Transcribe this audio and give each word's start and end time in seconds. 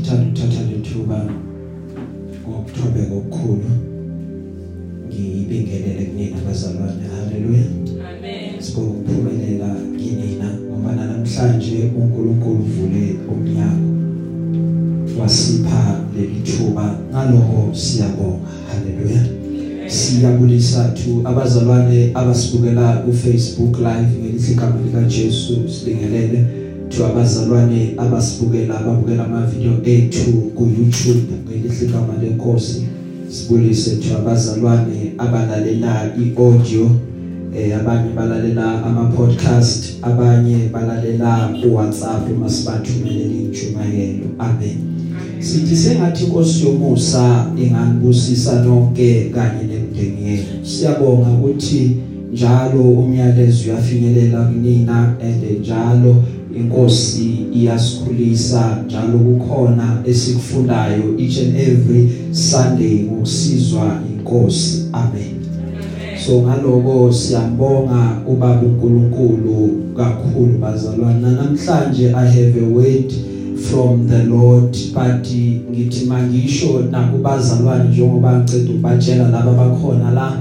ngithanda 0.00 0.26
ukuthatha 0.26 0.62
lethuba 0.70 1.18
ngokuthobeka 2.48 3.14
okukhulu 3.20 3.70
ngibingelele 5.06 6.04
kunina 6.08 6.36
abazalwane. 6.40 7.04
Haleluya 7.14 7.64
Amen. 8.08 8.60
sibonga 8.62 8.90
ukuphumelela 8.90 9.68
kinina 9.98 10.48
ngoba 10.64 10.90
namhlanje 10.96 11.78
uNkulunkulu 11.98 12.60
uvule 12.64 13.04
umnyango 13.28 13.90
wasipha 15.20 16.00
leli 16.16 16.40
thuba. 16.48 16.96
Ngalokho 17.12 17.74
siyabonga. 17.74 18.48
Haleluya 18.68 19.22
siyabulisa 19.86 20.94
thu 20.96 21.20
abazalwane 21.24 22.10
abasibukela 22.14 23.04
ku 23.04 23.12
Facebook 23.12 23.78
live. 23.78 24.12
Ngelihle 24.16 24.52
igama 24.52 24.80
lika 24.84 25.02
Jesu 25.04 25.68
sibingelele 25.68 26.59
thu 26.90 27.04
abazalwane 27.04 27.94
abasibukela 27.96 28.80
ababukela 28.80 29.24
ama 29.24 29.46
video 29.46 29.72
ethu 29.84 30.32
ku 30.54 30.62
YouTube 30.78 31.30
ngelihle 31.46 31.86
igama 31.86 32.14
lenkosi 32.22 32.86
sibulise 33.28 33.96
thu 33.96 34.14
abazalwane 34.18 35.12
abalalela 35.18 36.12
iaudio 36.18 36.90
eh 37.56 37.78
abanye 37.80 38.10
balalela 38.16 38.84
ama 38.84 39.04
podcast 39.16 40.02
abanye 40.02 40.56
balalela 40.72 41.54
ku 41.62 41.74
WhatsApp 41.74 42.26
masibathumelela 42.40 43.34
injumayelo 43.42 44.26
amen. 44.38 44.78
Sithi 45.40 45.76
sengathi 45.76 46.24
inkosi 46.24 46.64
yomusa 46.64 47.46
inganibusisa 47.56 48.62
nonke 48.64 49.30
kanye 49.34 49.62
nemndeni 49.70 50.28
yenu 50.28 50.66
siyabonga 50.66 51.28
ukuthi 51.30 51.96
njalo 52.32 52.82
umyalezo 52.82 53.64
uyafinyelela 53.64 54.44
kunina 54.44 55.14
and 55.22 55.60
njalo 55.60 56.16
inkosi 56.56 57.46
iyasikhulisa 57.54 58.82
njalo 58.86 59.18
kukhona 59.18 60.02
esikufundayo 60.06 61.18
each 61.18 61.38
and 61.38 61.56
every 61.56 62.10
Sunday 62.32 63.02
ngokusizwa 63.02 63.98
inkosi. 64.12 64.88
Amen. 64.92 65.34
So 66.26 66.42
ngaloko 66.42 67.12
siyambonga 67.12 68.16
ubaba 68.26 68.62
uNkulunkulu 68.62 69.70
kakhulu 69.96 70.58
bazalwane. 70.58 71.20
Namhlanje 71.20 72.06
i 72.14 72.26
have 72.26 72.60
a 72.60 72.64
word 72.64 73.12
from 73.56 74.08
the 74.08 74.24
lord 74.24 74.76
but 74.94 75.26
ngithi 75.70 76.04
mangisho 76.04 76.80
nakubazalwane 76.90 77.88
njengoba 77.88 78.38
ngicela 78.38 78.70
ukubatshela 78.70 79.28
laba 79.28 79.52
bakhona 79.52 80.10
la 80.10 80.32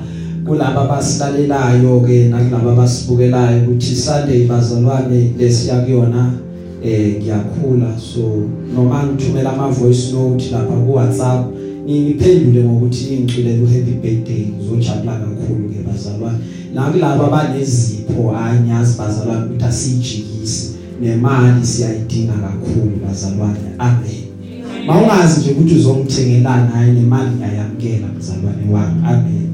kulaba 0.49 0.89
basilalelayo 0.89 2.01
ke 2.01 2.25
nakulaba 2.33 2.81
basibukelayo 2.81 3.69
ukuthi 3.69 3.95
Sunday 3.95 4.49
bazalwane 4.49 5.37
lesiyakuyona 5.37 6.33
eh 6.81 7.21
ngiyakhula. 7.21 7.93
So 8.01 8.49
noma 8.73 9.03
ngithumela 9.05 9.53
ama 9.53 9.69
voice 9.69 10.09
note 10.13 10.49
lapha 10.49 10.73
ku 10.73 10.93
WhatsApp 10.97 11.53
ngiphendule 11.85 12.63
ngokuthi 12.63 13.21
ngicilele 13.21 13.61
uhappy 13.61 13.93
birthday 14.01 14.45
ngizojabula 14.49 15.21
kakhulu 15.21 15.69
ke 15.69 15.79
bazalwane. 15.85 16.37
Nakulabo 16.73 17.23
abanezipho 17.29 18.33
anyazi 18.33 18.97
bazalwane 18.97 19.45
ukuthi 19.45 19.65
asijikisi 19.65 20.75
nemali 21.01 21.65
siyayidinga 21.65 22.33
kakhulu 22.33 23.05
bazalwane. 23.05 23.77
Amen. 23.77 24.25
Mawungazi 24.87 25.39
nje 25.39 25.51
ukuthi 25.51 25.75
uzongithengelana 25.75 26.71
hayi 26.73 26.91
nemali 26.91 27.29
ngiyayamkela 27.35 28.07
bazalwane 28.17 28.63
wami. 28.73 29.01
Amen. 29.05 29.48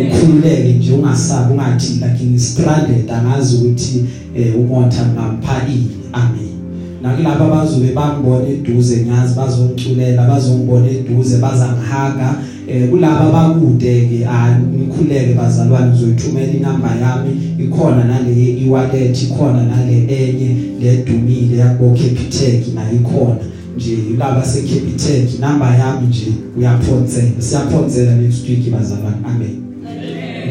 Ukhululeke 0.00 0.72
nje 0.72 0.92
ungasabi 0.92 1.52
ungathi 1.52 1.92
like 1.92 2.24
ngistranded 2.24 3.10
angazi 3.10 3.56
ukuthi 3.56 4.04
eh, 4.36 4.58
umotha 4.58 5.06
ngampha 5.06 5.68
ini 5.68 5.90
amen. 6.12 6.54
Nakulabo 7.02 7.44
abazobe 7.44 7.92
bangibona 7.92 8.48
eduze 8.48 8.96
ngiyazi 8.96 9.34
bazongiculela 9.34 10.26
bazongibona 10.26 10.90
eduze 10.90 11.36
bazangihaga. 11.38 12.36
Eh 12.68 12.88
kulabo 12.90 13.28
abakude 13.28 14.00
ke 14.08 14.26
ngikhuleke 14.74 15.34
bazalwane 15.34 15.90
ngizothumela 15.90 16.52
inamba 16.52 16.88
yami. 17.02 17.30
Ikhona 17.58 18.04
nale 18.04 18.32
e-wallet 18.62 19.22
ikhona 19.22 19.62
nale 19.62 20.06
enye 20.08 20.56
ledumile 20.80 21.56
yabo 21.56 21.94
Capitec 21.94 22.74
na 22.74 22.92
ikhona 22.92 23.44
nje. 23.76 23.96
Laba 24.18 24.44
se 24.44 24.62
Capitec 24.62 25.40
namba 25.40 25.76
yami 25.76 26.06
nje 26.06 26.32
uyaphonsela 26.56 27.40
siyaphonsela 27.40 28.14
next 28.14 28.48
week 28.48 28.70
bazalwane. 28.70 29.16
Amen. 29.26 29.63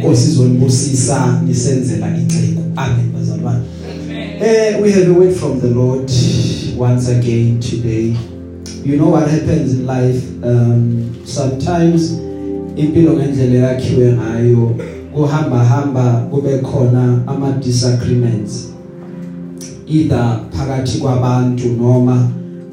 Inkosi 0.03 0.31
izonibusisa 0.31 1.41
nisenzela 1.47 2.07
icebo 2.17 2.61
amen 2.75 3.11
bazalwane. 3.13 3.63
Eh, 4.41 4.81
we 4.81 4.91
have 4.91 5.07
a 5.07 5.13
word 5.13 5.33
from 5.33 5.61
the 5.61 5.67
Lord 5.67 6.11
once 6.77 7.07
again 7.07 7.59
today. 7.59 8.15
You 8.83 8.97
know 8.97 9.09
what 9.09 9.29
happens 9.29 9.73
in 9.73 9.85
life? 9.85 10.23
Um 10.43 11.15
sometimes 11.25 12.19
impilo 12.75 13.13
ngendlela 13.13 13.67
yakhiwe 13.67 14.13
ngayo 14.13 14.75
kuhamba 15.13 15.63
hamba 15.65 16.27
kube 16.31 16.57
khona 16.57 17.23
ama 17.27 17.51
disagreements 17.51 18.69
either 19.87 20.39
phakathi 20.51 20.97
kwabantu 20.97 21.67
noma 21.67 22.29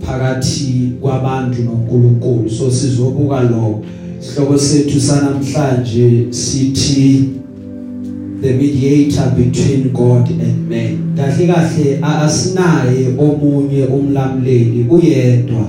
phakathi 0.06 0.92
kwabantu 1.00 1.62
noNkulunkulu. 1.62 2.50
So 2.50 2.70
sizobuka 2.70 3.40
lo 3.40 3.82
sihloko 4.20 4.58
sethu 4.58 5.00
sanamhlanje 5.00 6.26
sithi 6.30 7.24
the 8.42 8.52
mediator 8.52 9.30
between 9.36 9.92
God 9.92 10.28
and 10.30 10.68
man. 10.68 11.14
Kahle 11.16 11.46
kahle 11.46 11.98
asinaye 12.02 13.06
omunye 13.18 13.84
umlamleli 13.84 14.86
uyedwa 14.90 15.66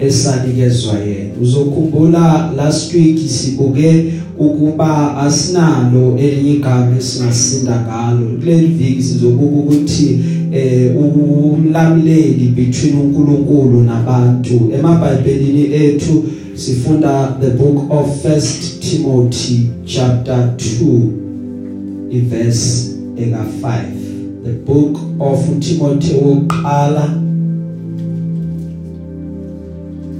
esanikezwe 0.00 0.98
yena. 1.00 1.34
Uzokhumbula 1.42 2.52
last 2.56 2.94
week 2.94 3.18
sibuke 3.28 4.04
ukuba 4.38 5.16
asinalo 5.16 6.16
elinye 6.18 6.54
igama 6.54 6.96
esingasinda 6.98 7.86
ngalo. 7.86 8.26
Kuleli 8.40 8.66
viki 8.66 9.02
sizobuka 9.02 9.56
ukuthi 9.56 10.18
eh 10.52 10.96
umlamleli 10.96 12.48
between 12.56 12.94
uNkulunkulu 12.96 13.82
nabantu. 13.82 14.70
Emabhayibhelini 14.78 15.74
ethu 15.74 16.24
sifunda 16.54 17.36
the 17.40 17.50
book 17.50 17.90
of 17.90 18.22
first 18.22 18.82
Timothy 18.82 19.70
chapter 19.84 20.54
2 20.56 22.10
iverse 22.10 22.90
eka 23.16 23.44
5 23.60 24.04
the 24.44 24.52
book 24.52 24.96
of 25.20 25.60
Timothy 25.60 26.14
wokuqala. 26.14 27.20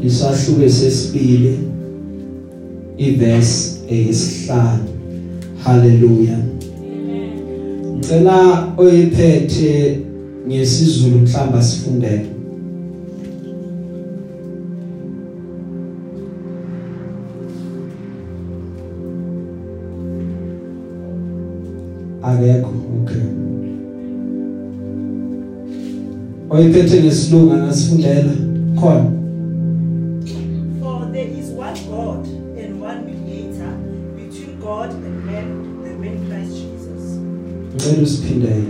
Isahluke 0.03 0.71
sesibili 0.71 1.59
iverse 2.99 3.79
eyisihlanu 3.91 4.85
haleluya 5.65 6.39
ngicela 7.97 8.69
oyiphethe 8.77 9.99
ngesizulu 10.49 11.19
mhlamba 11.19 11.63
sifundele 11.63 12.34
akekho 22.25 22.71
okay 23.03 23.23
oyiphethe 26.51 27.01
ngesilunga 27.03 27.57
nasifundela 27.57 28.33
khona 28.81 29.11
For 30.83 31.07
there 31.13 31.29
is 31.41 31.51
one 31.51 31.79
God 31.91 32.27
and 32.59 32.81
one 32.83 33.01
mediator 33.07 33.73
between 34.17 34.59
God 34.61 34.91
and 34.91 35.25
man, 35.27 35.47
the 35.85 35.91
man 36.01 36.17
Christ 36.29 36.53
Jesus. 36.63 37.03
ngicela 37.75 38.03
usiphindele 38.03 38.65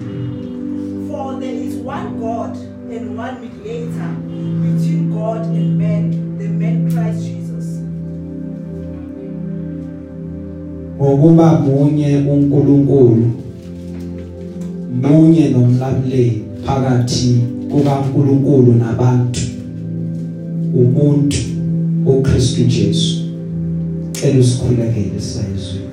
For 1.10 1.40
there 1.40 1.54
is 1.66 1.74
one 1.76 2.08
God 2.20 2.56
and 2.96 3.18
one 3.18 3.36
mediator 3.40 4.10
between 4.64 5.10
God 5.14 5.42
and 5.46 5.78
man, 5.78 6.04
the 6.38 6.48
man 6.48 6.90
Christ 6.92 7.20
Jesus. 7.26 7.66
ngokuba 10.96 11.60
munye 11.60 12.16
uNkulunkulu 12.32 13.26
munye 15.02 15.48
nomlamleli 15.48 16.42
phakathi 16.66 17.36
kukaNkulunkulu 17.70 18.72
nabantu 18.72 19.40
umuntu 20.74 21.36
uKristu 22.06 22.64
Jesu. 22.64 23.20
Cela 24.12 24.40
usikhulekele 24.40 25.20
sayizwe 25.20 25.83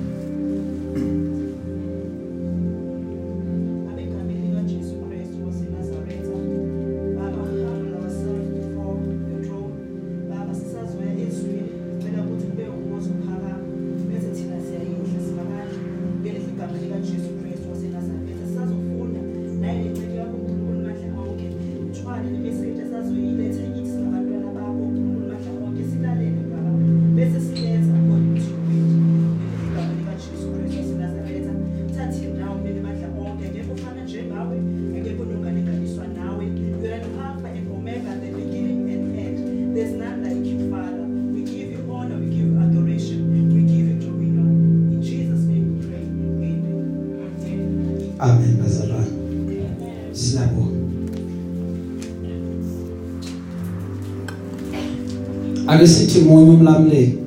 ake 55.82 55.90
sithi 55.90 56.20
munye 56.20 56.50
umlamleli 56.50 57.18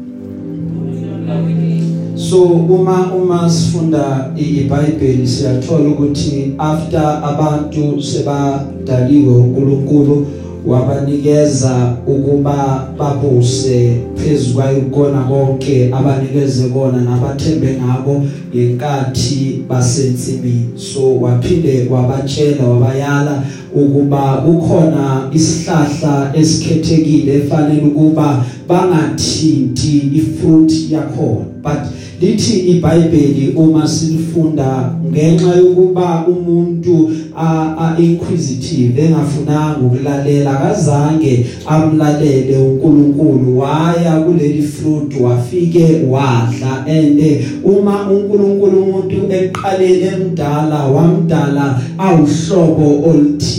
so 2.16 2.44
uma 2.44 3.14
uma 3.14 3.50
sifunda 3.50 4.32
iBhayibheli 4.38 5.28
siyathola 5.28 5.90
ukuthi 5.90 6.54
after 6.58 7.22
abantu 7.24 8.02
sebadaliwe 8.02 9.34
uNkulunkulu 9.34 10.28
wabanikeza 10.68 11.98
ukuba 12.08 12.88
babuse 13.00 13.98
phezukwayo 14.16 14.82
kona 14.82 15.24
konke 15.24 15.94
abanikeze 15.94 16.70
kona 16.70 17.02
nabathembe 17.02 17.78
ngabo 17.82 18.26
yenkathi 18.54 19.66
basensimini. 19.70 20.70
So 20.76 21.22
waphinde 21.22 21.88
wabatshela 21.92 22.64
wabayala 22.68 23.44
ukuba 23.76 24.22
kukhona 24.46 25.30
isihlahla 25.34 26.32
esikhethekile 26.36 27.34
efanele 27.36 27.82
ukuba 27.82 28.46
bangathinti 28.68 30.12
ifruit 30.14 30.92
yakhona. 30.92 31.46
But 31.64 31.82
lithi 32.22 32.60
iBhayibheli 32.60 33.54
uma 33.56 33.88
silifunda 33.88 34.96
ngenxa 35.12 35.56
yokuba 35.56 36.26
umuntu 36.28 37.10
a 37.38 37.96
inquisitive 38.00 39.02
engafunanga 39.02 39.80
ukulalela 39.86 40.60
akazange 40.60 41.46
amlalele 41.66 42.58
uNkulunkulu 42.58 43.60
waya 43.60 44.20
kuleli 44.22 44.62
fruit 44.62 45.20
wafike 45.22 46.02
wadla. 46.10 46.86
And 46.88 47.20
uma 47.64 48.12
uNkulunkulu 48.12 48.84
umuntu 48.84 49.16
eqalele 49.30 50.08
emdala 50.08 50.86
wamdala 50.86 51.82
awuhlobo 51.98 52.88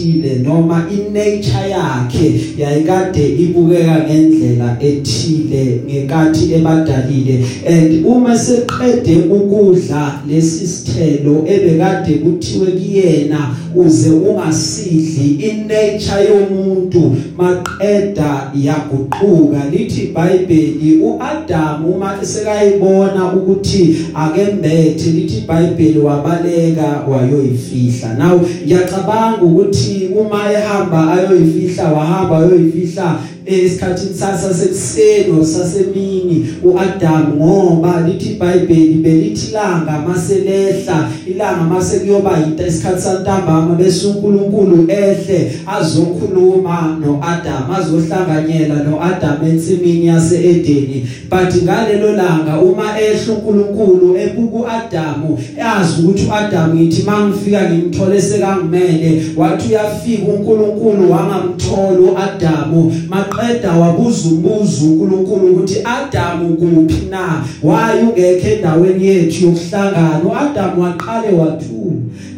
oluthile 0.06 0.34
noma 0.42 0.86
inature 0.90 1.70
yakhe 1.70 2.40
yayikade 2.58 3.28
ibukeka 3.28 4.04
ngendlela 4.04 4.76
ethile 4.80 5.80
ngekathi 5.86 6.54
ebadalile. 6.54 7.44
And 7.66 8.06
uma 8.06 8.38
seqede 8.38 9.16
ukudla 9.30 10.22
lesi 10.28 10.66
sithelo 10.66 11.44
ebekade 11.46 12.14
kuthiwe 12.14 12.66
kuyena 12.66 13.56
uze 13.76 14.10
ungasidli 14.10 15.48
inature 15.48 16.24
yomuntu 16.28 17.16
maqeda 17.36 18.50
yaguquka. 18.54 19.70
Lithi 19.70 20.00
iBhayibheli 20.00 20.98
uAdam 21.02 21.84
uma 21.84 22.24
sekayibona 22.24 23.32
ukuthi 23.32 23.96
akembethe 24.14 25.10
lithi 25.10 25.38
iBhayibheli 25.38 25.98
wabaleka 25.98 27.04
wayoyifihla. 27.08 28.14
Now 28.18 28.40
ngiyacabanga 28.64 29.42
ukuthi 29.42 30.08
uma 30.20 30.52
ehamba 30.52 31.12
ayoyifihla 31.12 31.92
wahamba 31.92 32.38
ayoyifihla 32.38 33.18
esikhathini 33.46 34.14
sasa 34.14 34.54
sekuseni 34.54 35.46
sasemini 35.46 36.46
uAdam 36.64 37.32
ngoba 37.36 38.00
lithi 38.00 38.28
iBhayibheli 38.28 38.94
belithi 38.94 39.52
langa 39.52 40.04
maselehla 40.08 41.08
ilanga 41.26 41.64
mase 41.64 41.98
kuyoba 41.98 42.38
into 42.46 42.66
isikhathi 42.66 43.00
santambama 43.02 43.74
bese 43.74 44.06
uNkulunkulu 44.06 44.86
ehle 44.88 45.52
azokhuluma 45.66 46.98
noAdam 47.00 47.70
azohlanganyela 47.78 48.74
noAdam 48.74 49.36
ensimini 49.48 50.06
yaseEdeni. 50.06 51.08
But 51.30 51.62
ngalelo 51.62 52.12
langa 52.12 52.60
uma 52.60 53.00
ehla 53.00 53.32
uNkulunkulu 53.32 54.16
ebuka 54.16 54.56
uAdam 54.56 55.36
yazi 55.58 56.02
ukuthi 56.02 56.26
uAdam 56.30 56.74
ngithi 56.74 57.02
mangifika 57.02 57.70
ngimthole 57.70 58.22
sekangimele 58.22 59.22
wathi 59.36 59.68
uyafika 59.68 60.32
uNkulunkulu 60.32 61.12
wangamthola 61.12 62.00
uAdam 62.00 62.92
waqeda 63.10 63.35
wabuza 63.80 64.28
umbuzo 64.28 64.84
uNkulunkulu 64.84 65.46
ukuthi 65.46 65.78
Adam 65.84 66.56
kuphi 66.56 67.06
na? 67.10 67.44
Waye 67.62 68.02
ungekho 68.02 68.48
endaweni 68.48 69.06
yethu 69.06 69.44
yokuhlangana? 69.44 70.20
uAdam 70.24 70.78
waqale 70.78 71.32
wathu 71.32 71.86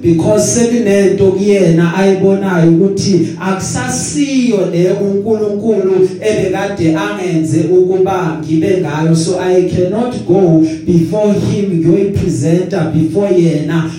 because 0.03 0.55
sekunento 0.55 1.33
kuyena 1.33 1.95
ayibonayo 1.95 2.71
ukuthi 2.71 3.29
akusasiyo 3.41 4.71
le 4.73 4.93
uNkulunkulu 4.93 6.09
ebekade 6.21 6.97
angenze 6.97 7.61
ukuba 7.61 8.39
ngibe 8.41 8.81
ngayo. 8.81 9.17
So 9.17 9.41
I 9.41 9.69
cannot 9.69 10.27
go 10.27 10.61
before 10.87 11.33
him 11.33 11.81
ngiyoyipresenta 11.81 12.93
before 12.93 13.31
yena. 13.31 13.91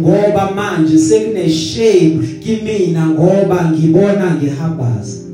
Ngoba 0.00 0.50
manje 0.54 0.98
sekune 0.98 1.50
shame 1.50 2.18
kimina 2.44 3.06
ngoba 3.06 3.72
ngibona 3.72 4.36
ngihambaza. 4.36 5.31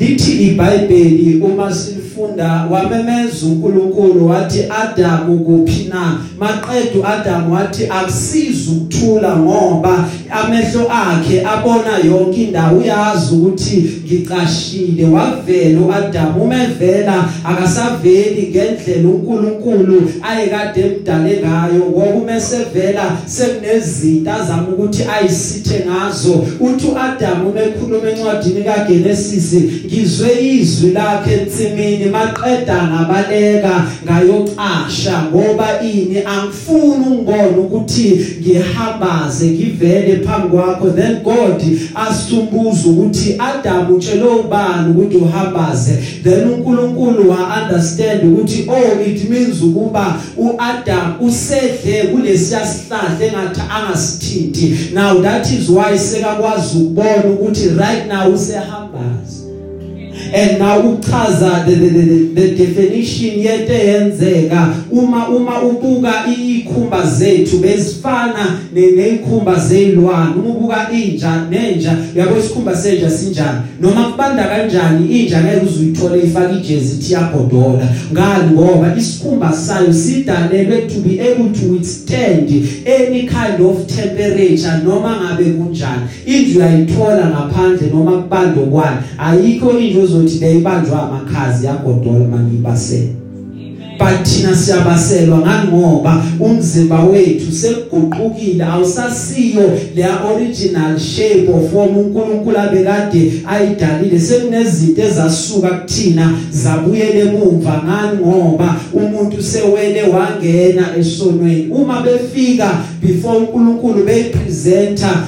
Lithi 0.00 0.32
iBhayibheli 0.32 1.40
uma 1.40 1.74
silifunda 1.74 2.66
wamemeza 2.70 3.46
uNkulunkulu 3.46 4.26
wathi 4.28 4.64
Adam 4.82 5.38
kuphi 5.44 5.88
na? 5.88 6.20
Maqedwe 6.38 7.06
Adam 7.06 7.52
wathi 7.52 7.86
akusiza 7.90 8.72
ukuthula 8.72 9.36
ngoba 9.36 10.08
amehlo 10.30 10.90
akhe 10.90 11.46
abona 11.46 11.98
yonke 12.04 12.42
indawo 12.42 12.78
uyazi 12.78 13.34
ukuthi 13.34 14.02
ngiqashile 14.06 15.04
wavela 15.04 15.80
uAdam 15.80 16.40
umevela 16.40 17.28
akasaveli 17.44 18.48
ngendlela 18.50 19.08
uNkulunkulu 19.08 20.12
ayekade 20.22 20.80
emdale 20.80 21.40
ngayo. 21.40 21.84
Ngoba 21.90 22.06
umesevela 22.06 23.16
sekunezinto 23.26 24.32
azama 24.32 24.68
ukuthi 24.68 25.02
ayisithe 25.02 25.84
ngazo. 25.86 26.46
Uthi 26.60 26.86
uAdam 26.86 27.46
umekhuluma 27.46 28.10
encwadini 28.10 28.64
kaGenesis 28.64 29.54
ngizwe 29.86 30.28
izwi 30.40 30.90
lakhe 30.90 31.32
ensimini 31.32 32.04
maqeda 32.04 32.88
ngabaleka 32.88 33.86
ngayoqasha 34.04 35.22
ngoba 35.22 35.82
ini 35.82 36.18
angifuni 36.18 37.04
ungibone 37.06 37.56
ukuthi 37.58 38.26
ngihambaze 38.40 39.46
ngivele 39.46 40.16
phambi 40.16 40.48
kwakho. 40.48 40.90
Then 40.90 41.22
God 41.22 41.62
asumbuza 41.94 42.88
ukuthi 42.88 43.36
Adam 43.38 43.94
utshele 43.94 44.24
ubani 44.24 44.90
ukuthi 44.90 45.16
uhambaze? 45.16 45.98
Then 46.22 46.48
uNkulunkulu 46.48 47.30
wa 47.30 47.62
understand 47.62 48.24
ukuthi 48.24 48.66
oh 48.68 49.00
it 49.06 49.30
means 49.30 49.62
ukuba 49.62 50.20
uAdam 50.36 51.14
usedle 51.20 52.02
kulesiya 52.02 52.66
sihlahla 52.66 53.26
engathi 53.26 53.60
angasithinti. 53.70 54.94
Now 54.94 55.20
that 55.22 55.50
is 55.50 55.68
why 55.68 55.98
sekakwazi 55.98 56.78
ukubona 56.78 57.24
ukuthi 57.24 57.68
right 57.68 58.06
now 58.08 58.34
usehambaza 58.34 59.45
and 60.34 60.58
now 60.58 60.80
uchaza 60.92 61.64
the, 61.66 61.74
the, 61.74 61.88
the, 61.88 62.34
the 62.34 62.66
definition 62.66 63.38
yento 63.38 63.72
eyenzeka 63.72 64.68
uma 64.90 65.28
uma 65.28 65.62
ubuka 65.62 66.12
ikhumba 66.38 67.06
zethu 67.06 67.58
bezifana 67.58 68.58
nezikhumba 68.74 69.54
zezilwane 69.58 70.34
uma 70.38 70.48
ubuka 70.50 70.88
inja 70.92 71.46
nenja 71.50 71.96
uyabo 72.14 72.38
isikhumba 72.38 72.76
senja 72.76 73.10
sinjani? 73.10 73.58
Noma 73.80 74.04
kubanda 74.04 74.44
kanjani 74.44 75.20
inja 75.20 75.40
ngeke 75.40 75.66
uzuyithola 75.66 76.16
ifaka 76.16 76.52
ijezi 76.52 76.94
ithi 76.96 77.12
yagodola 77.12 77.88
ngani? 78.12 78.50
Ngoba 78.52 78.94
isikhumba 78.98 79.52
sayo 79.52 79.92
sidalelwe 79.92 80.76
to 80.82 81.00
be 81.00 81.20
able 81.20 81.60
to 81.60 81.72
withstand 81.72 82.50
any 82.86 83.20
kind 83.26 83.60
of 83.60 83.86
temperature 83.86 84.78
noma 84.84 85.16
ngabe 85.20 85.44
kunjani. 85.44 86.02
Inja 86.26 86.58
uyayithola 86.58 87.26
ngaphandle 87.26 87.90
noma 87.90 88.12
kubanda 88.22 88.60
kwani 88.70 88.96
ayikho 89.18 89.78
inja 89.78 90.00
ozothi 90.16 90.38
leyibanjwa 90.38 91.02
amakhazi 91.02 91.66
yagodola 91.66 92.28
manibasela 92.28 93.26
but 93.98 94.24
thina 94.24 94.56
siyabaselwa 94.56 95.38
ngani 95.38 95.68
ngoba 95.72 96.22
umzimba 96.40 97.04
wethu 97.04 97.52
sekuguqukile 97.52 98.64
awusasiyo 98.64 99.62
le 99.94 100.06
original 100.34 100.98
shape 100.98 101.48
of 101.48 101.72
form 101.72 101.96
uNkulunkulu 101.96 102.58
abekade 102.58 103.32
ayidalile. 103.46 104.20
Sekunezinto 104.20 105.02
ezasuka 105.02 105.68
kuthina 105.68 106.32
zabuyele 106.50 107.20
emumva 107.20 107.82
ngani 107.84 108.18
ngoba 108.20 108.76
umuntu 108.92 109.42
sewele 109.42 110.02
wangena 110.02 110.96
esonweni. 110.96 111.68
Uma 111.70 112.02
befika 112.02 112.70
before 113.02 113.38
uNkulunkulu 113.38 114.04
beyipresenta 114.04 115.26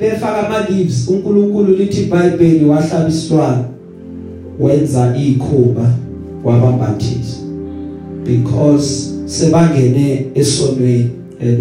befaka 0.00 0.46
ama 0.46 0.68
leaves 0.68 1.08
uNkulunkulu 1.08 1.76
lithi 1.76 2.02
iBhayibheli 2.02 2.64
wahlaba 2.64 3.08
iswana 3.08 3.64
wenza 4.62 5.14
ikhumba 5.16 5.90
wabambathisa 6.44 7.36
because 8.24 9.10
sebangene 9.26 10.26
esonweni 10.34 11.10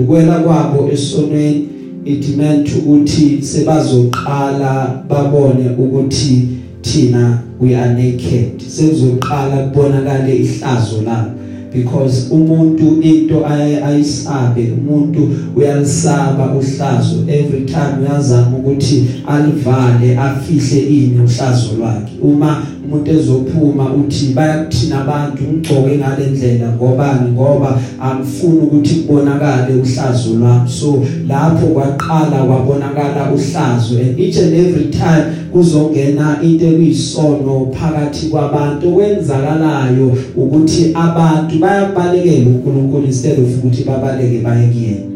ukwela 0.02 0.40
kwabo 0.40 0.90
esonweni 0.92 1.68
it 2.06 2.38
meant 2.38 2.76
ukuthi 2.76 3.42
sebazoqala 3.42 5.04
babone 5.10 5.70
ukuthi 5.78 6.48
thina 6.82 7.44
we 7.60 7.76
are 7.76 7.94
naked. 7.94 8.60
Sekuzoqala 8.60 9.70
kubonakala 9.70 10.30
ihlazo 10.30 11.02
labo. 11.02 11.32
Because 11.74 12.30
umuntu 12.30 13.02
into 13.02 13.46
ayisabe 13.46 14.72
umuntu 14.72 15.30
uyalisaba 15.56 16.54
uhlazo. 16.56 17.24
Every 17.28 17.66
time 17.66 18.02
uyazama 18.02 18.58
ukuthi 18.58 19.06
alivale 19.28 20.18
afihle 20.18 20.82
ini 20.82 21.20
uhlazo 21.24 21.76
lwakhe. 21.78 22.12
Uma 22.22 22.64
umuntu 22.92 23.12
ezophuma 23.12 23.94
uthi 23.94 24.34
bayakuthina 24.36 25.02
abantu 25.02 25.44
ungcoke 25.50 25.98
ngalendlela 25.98 26.68
ngobani? 26.76 27.32
Ngoba 27.32 27.80
angifuni 28.00 28.60
ukuthi 28.60 28.96
kubonakale 28.96 29.74
uhlazo 29.82 30.30
lwami. 30.40 30.70
So 30.70 31.04
lapho 31.28 31.68
kwaqala 31.68 32.44
kwabonakala 32.48 33.32
uhlazo 33.32 34.00
and 34.00 34.20
each 34.20 34.38
and 34.38 34.54
every 34.54 34.90
time 34.92 35.24
kuzongena 35.54 36.42
into 36.44 36.66
ekuyisono 36.66 37.72
phakathi 37.72 38.30
kwabantu 38.30 38.88
okwenzakalayo 38.90 40.18
ukuthi 40.36 40.92
abantu 40.94 41.60
bayabalekela 41.60 42.50
uNkulunkulu 42.50 43.06
instead 43.06 43.40
of 43.40 43.58
ukuthi 43.58 43.84
babaleke 43.84 44.40
baye 44.42 44.68
kuyena. 44.68 45.11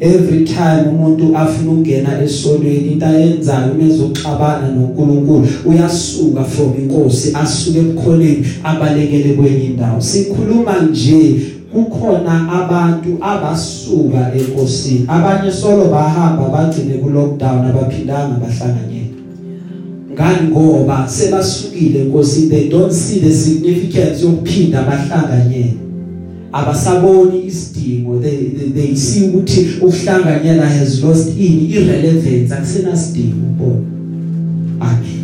Every 0.00 0.44
time 0.44 0.88
umuntu 0.88 1.36
afuna 1.36 1.70
ukungena 1.70 2.22
esonweni 2.22 2.92
into 2.92 3.06
ayenzayo 3.06 3.72
umezoxabana 3.72 4.68
noNkulunkulu 4.68 5.48
uyasuka 5.66 6.44
from 6.44 6.72
inkosi 6.78 7.36
asuke 7.42 7.78
ebukholeni 7.78 8.46
abalekele 8.64 9.34
kwenye 9.34 9.64
indawo. 9.64 10.00
Sikhuluma 10.00 10.74
nje 10.90 11.40
kukhona 11.72 12.52
abantu 12.52 13.18
abasuka 13.20 14.32
enkosini. 14.34 15.04
Abanye 15.08 15.52
solo 15.52 15.84
bahamba 15.84 16.48
bagcine 16.48 16.94
ku 16.94 17.08
lockdown 17.10 17.64
abaphindanga 17.66 18.36
bahlanganyela 18.42 18.98
ngani 20.12 20.48
ngoba 20.50 21.08
sebasukile 21.08 22.00
enkosini 22.00 22.48
they 22.50 22.68
don't 22.68 22.92
see 22.92 23.20
the 23.20 23.30
significance 23.30 24.22
yokuphinda 24.22 24.82
bahlanganyela 24.82 25.87
abasaboni 26.52 27.46
isidingo. 27.46 28.20
They, 28.20 28.36
they, 28.36 28.68
they 28.68 28.96
see 28.96 29.28
ukuthi 29.28 29.68
ukuhlanganyela 29.80 30.66
has 30.66 31.04
lost 31.04 31.28
in 31.28 31.70
irrelevance. 31.70 32.54
Akusena 32.54 32.96
sidingo 32.96 33.46
ubona 33.50 33.98
amen. 34.80 35.18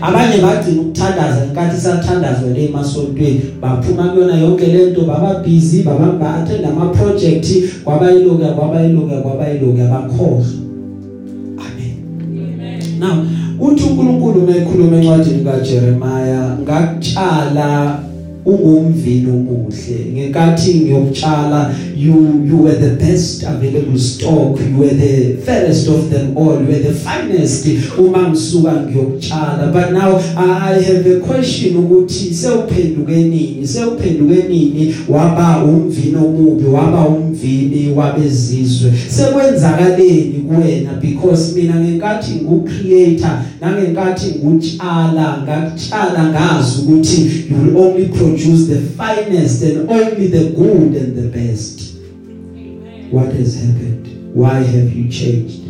Abanye 0.00 0.42
bagcina 0.42 0.80
ukuthandaza 0.80 1.44
inkathi 1.44 1.80
sathandazwa 1.80 2.50
le 2.50 2.68
masontweni 2.68 3.40
baphuma 3.60 4.08
kuyona 4.08 4.36
yonke 4.36 4.66
lento 4.66 5.04
baba 5.04 5.34
busy 5.34 5.82
baba 5.82 6.34
attend 6.34 6.64
ama 6.64 6.86
project 6.86 7.46
kwabayiloka 7.84 8.46
kwabayiloka 8.48 9.16
kwabayiloka 9.20 9.84
bakhohlwa 9.84 10.46
amen. 11.58 11.94
Amen. 12.20 12.98
Now 12.98 13.24
uthi 13.60 13.84
uNkulunkulu 13.84 14.40
mekhuluma 14.40 14.96
encwadini 14.96 15.44
kaJeremiah 15.44 16.58
ngakutshala 16.60 17.98
ungumvini 18.46 19.30
omuhle. 19.30 19.96
Ngenkathi 20.12 20.74
ngiyokutshala 20.74 21.74
you 21.96 22.44
you 22.44 22.56
were 22.56 22.74
the 22.74 22.96
best 22.96 23.42
available 23.42 23.98
stock. 23.98 24.58
You 24.60 24.76
were 24.76 24.94
the 24.94 25.36
fairest 25.44 25.88
of 25.88 26.10
them 26.10 26.36
all. 26.36 26.60
You 26.60 26.66
were 26.66 26.78
the 26.78 26.94
finest. 26.94 27.66
Uma 27.98 28.28
ngisuka 28.28 28.72
ngiyokutshala 28.72 29.72
but 29.72 29.92
now 29.92 30.16
i 30.36 30.82
have 30.82 31.06
a 31.06 31.20
question 31.20 31.76
ukuthi 31.76 32.34
sewuphenduke 32.34 33.16
nini? 33.16 33.66
Sewuphenduke 33.66 34.48
nini? 34.48 34.94
Waba 35.08 35.64
umvini 35.64 36.16
omubi 36.16 36.64
waba 36.64 37.08
umvini 37.08 37.92
wabezizwe. 37.96 38.92
Sekwenzakaleni 39.08 40.44
kuwena? 40.48 40.92
Because 41.00 41.54
mina 41.54 41.80
ngenkathi 41.80 42.32
ngucreator 42.34 43.42
nangenkathi 43.60 44.34
ngutshala 44.44 45.42
ngakutshala 45.42 46.30
ngazi 46.30 46.80
ukuthi 46.82 47.44
you 47.50 47.56
will 47.56 47.76
only 47.76 48.08
produce 48.08 48.66
the 48.66 48.80
finest 48.96 49.62
and 49.62 49.90
only 49.90 50.28
the 50.28 50.44
good 50.50 50.96
and 50.96 51.16
the 51.16 51.28
best. 51.28 51.83
What 53.14 53.32
has 53.32 53.54
happened? 53.54 54.08
Why 54.34 54.60
have 54.60 54.92
you 54.92 55.08
changed? 55.08 55.60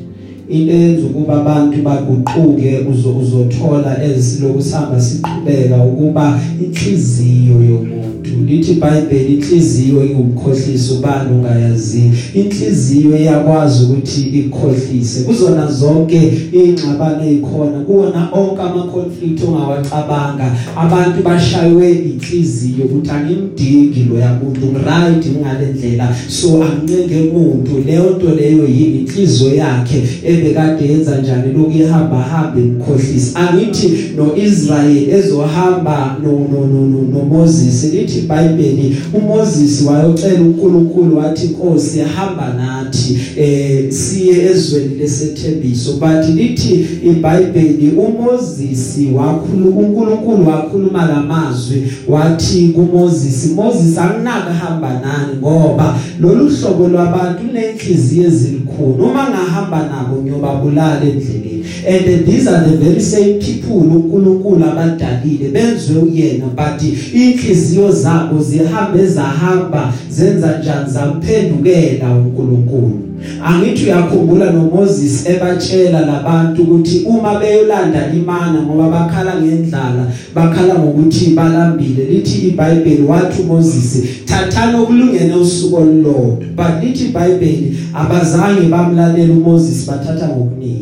Into 0.49 0.73
enza 0.73 1.07
ukuba 1.07 1.41
abantu 1.41 1.83
baguquke 1.83 2.79
uzothola 3.21 4.05
ezilokusihamba 4.05 5.01
siqhubeka 5.01 5.85
ukuba 5.85 6.41
inhliziyo 6.65 7.55
yomuntu 7.55 8.14
lithi 8.47 8.73
iBhayibheli 8.73 9.35
inhliziyo 9.35 10.07
ingumkhohlisi 10.07 10.93
ubani 10.93 11.31
ungayazi 11.37 12.11
inhliziyo 12.35 13.17
iyakwazi 13.19 13.85
ukuthi 13.85 14.21
ikhohlise 14.21 15.21
kuzona 15.23 15.73
zonke 15.73 16.21
ingxabano 16.53 17.25
ezikhona 17.25 17.81
kuona 17.81 18.29
onke 18.33 18.63
ama 18.63 18.83
conflict 18.83 19.45
ongawacabanga 19.45 20.57
abantu 20.77 21.23
bashaywe 21.23 21.93
inhliziyo 21.93 22.85
ukuthi 22.85 23.11
angimdingi 23.11 24.05
lo 24.09 24.19
yamuntu 24.19 24.67
right 24.87 25.27
ngalendlela 25.41 26.17
so 26.29 26.65
angincenge 26.65 27.29
umuntu 27.29 27.85
leyo 27.87 28.11
nto 28.17 28.35
leyo 28.35 28.67
yini 28.67 28.99
inhliziyo 28.99 29.55
yakhe 29.55 30.03
ebekade 30.25 30.89
yenza 30.89 31.19
njani 31.19 31.53
lokhu 31.53 31.79
ihamba 31.79 32.17
hamba 32.17 32.61
emkhohlisa 32.61 33.41
angithi 33.41 33.89
noIsrael 34.17 35.11
ezohamba 35.11 36.17
no 36.23 36.33
no 36.33 36.67
no 36.67 37.03
no 37.13 37.25
Moses 37.25 37.93
lithi 37.93 38.24
iBhayibheli 38.25 38.97
uMoses 39.15 39.83
wayocela 39.87 40.41
uNkulunkulu 40.41 41.19
wathi 41.19 41.47
Nkosi 41.47 42.01
hamba 42.01 42.55
nathi 42.55 43.19
eh 43.37 43.93
siye 43.93 44.45
ezweni 44.51 44.95
lesethembiso. 44.95 45.93
But 45.93 46.29
lithi 46.35 46.87
iBhayibheli 47.05 47.93
uMoses 47.97 48.99
wakhuluma 49.15 49.81
uNkulunkulu 49.81 50.49
wakhuluma 50.49 51.07
lamazwi 51.07 51.83
wathi 52.09 52.69
kuMoses 52.69 53.53
Moses 53.55 53.99
anginaka 53.99 54.53
hamba 54.53 54.89
nani 54.89 55.39
ngoba 55.39 55.99
lolu 56.21 56.49
hlobo 56.49 56.89
lwabantu 56.89 57.43
nenhliziyo 57.53 58.27
ezilikhulu 58.27 59.05
uma 59.05 59.29
ngahamba 59.31 59.79
nabo 59.79 60.23
ngiyobabulala 60.23 61.01
endleleni. 61.05 61.54
And 61.87 62.27
these 62.27 62.47
are 62.49 62.65
the 62.65 62.77
very 62.77 63.01
same 63.01 63.39
people 63.39 63.73
uNkulunkulu 63.73 64.65
abadalile 64.65 65.49
benzwe 65.49 66.03
uyena 66.03 66.47
but 66.47 66.83
inhliziyo 67.15 67.93
zabo 67.93 68.43
zihambe 68.43 69.07
zahamba 69.07 69.93
zenza 70.11 70.59
njani? 70.59 70.91
Zamphendukela 70.91 72.15
uNkulunkulu. 72.15 73.01
Angithi 73.45 73.85
uyakhumbula 73.85 74.51
noMoses 74.51 75.27
ebatshela 75.27 76.01
labantu 76.01 76.63
ukuthi 76.63 77.03
uma 77.07 77.39
beyolanda 77.39 78.13
imana 78.13 78.63
ngoba 78.63 78.89
bakhala 78.89 79.43
ngendlala 79.43 80.07
bakhala 80.35 80.75
ngokuthi 80.75 81.31
balambile 81.31 82.05
lithi 82.05 82.49
iBhayibheli 82.49 83.03
wathi 83.03 83.43
uMoses 83.43 84.03
thathana 84.25 84.81
okulungene 84.81 85.35
usuku 85.35 85.77
olulodwa. 85.77 86.47
But 86.57 86.85
lithi 86.85 87.05
iBhayibheli 87.05 87.79
abazange 87.95 88.69
bamlalela 88.69 89.35
uMoses 89.35 89.87
bathatha 89.87 90.29
ngokuningi 90.29 90.74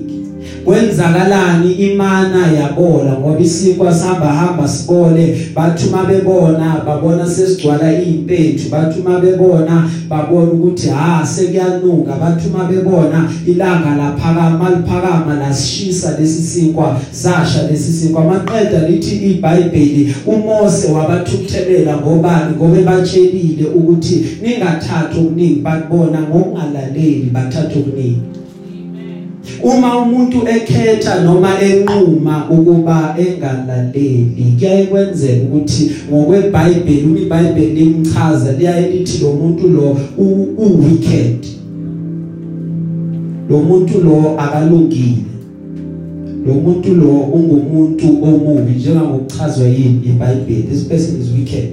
kwenzakalani 0.64 1.72
imana 1.72 2.52
yabola 2.52 3.12
ngoba 3.20 3.40
isikwa 3.40 3.94
sihamba 3.94 4.26
hamba 4.26 4.68
sibole 4.68 5.50
bathuma 5.54 6.04
bebona 6.04 6.82
babona 6.86 7.26
sesigcwala 7.26 8.02
impethu 8.02 8.68
bathuma 8.70 9.20
bebona 9.20 9.90
babona 10.08 10.52
ukuthi 10.52 10.88
ha 10.88 11.26
sekuyanuka. 11.26 12.12
Bathuma 12.12 12.64
bebona 12.64 13.30
ilanga 13.46 13.96
laphakama 13.96 14.70
liphakama 14.70 15.34
lasishisa 15.34 16.18
lesisinkwa 16.20 17.00
sasha 17.10 17.62
lesisinkwa 17.70 18.24
maqeda 18.24 18.88
lithi 18.88 19.16
iBhayibheli 19.16 20.14
uMose 20.26 20.92
wabathukuthelela 20.92 21.96
ngobani? 21.96 22.56
Ngoba 22.56 22.82
batshelile 22.82 23.64
ukuthi 23.64 24.26
ningathatha 24.42 25.18
okuningi. 25.20 25.60
Babona 25.60 26.20
ngokungalaleli 26.20 27.30
bathatha 27.32 27.78
okuningi. 27.78 28.41
Uma 29.62 29.98
umuntu 29.98 30.48
ekhetha 30.48 31.20
noma 31.20 31.62
enquma 31.62 32.50
ukuba 32.50 33.16
engalaleli 33.18 34.56
kuyaye 34.58 34.86
kwenzeka 34.86 35.42
ukuthi 35.42 35.90
ngokweBhayibheli 36.10 37.06
uma 37.06 37.18
iBhayibheli 37.18 37.74
limchaza 37.74 38.52
liyaye 38.52 38.90
lithi 38.90 39.24
lo 39.24 39.32
muntu 39.32 39.68
lo 39.68 39.96
u 40.18 40.84
wicked 40.84 41.62
lo 43.52 43.58
muntu 43.58 44.00
lo 44.00 44.38
akalungile. 44.38 45.28
Lo 46.46 46.54
muntu 46.54 46.94
lo 46.94 47.08
ungumuntu 47.08 48.24
omubi 48.24 48.72
njengokuchazwa 48.72 49.68
yini 49.68 50.00
iBhayibheli 50.04 50.62
this 50.62 50.84
person 50.84 51.20
is 51.20 51.30
wicked. 51.38 51.68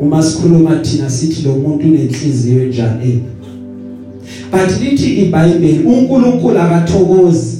Uma 0.00 0.22
sikhuluma 0.22 0.76
thina 0.76 1.10
sithi 1.10 1.42
lo 1.42 1.56
muntu 1.56 1.86
unenhliziyo 1.86 2.64
enjani? 2.64 3.22
But 4.52 4.80
lithi 4.80 5.08
iBhayibheli 5.22 5.84
uNkulunkulu 5.84 6.58
akathokozi 6.58 7.56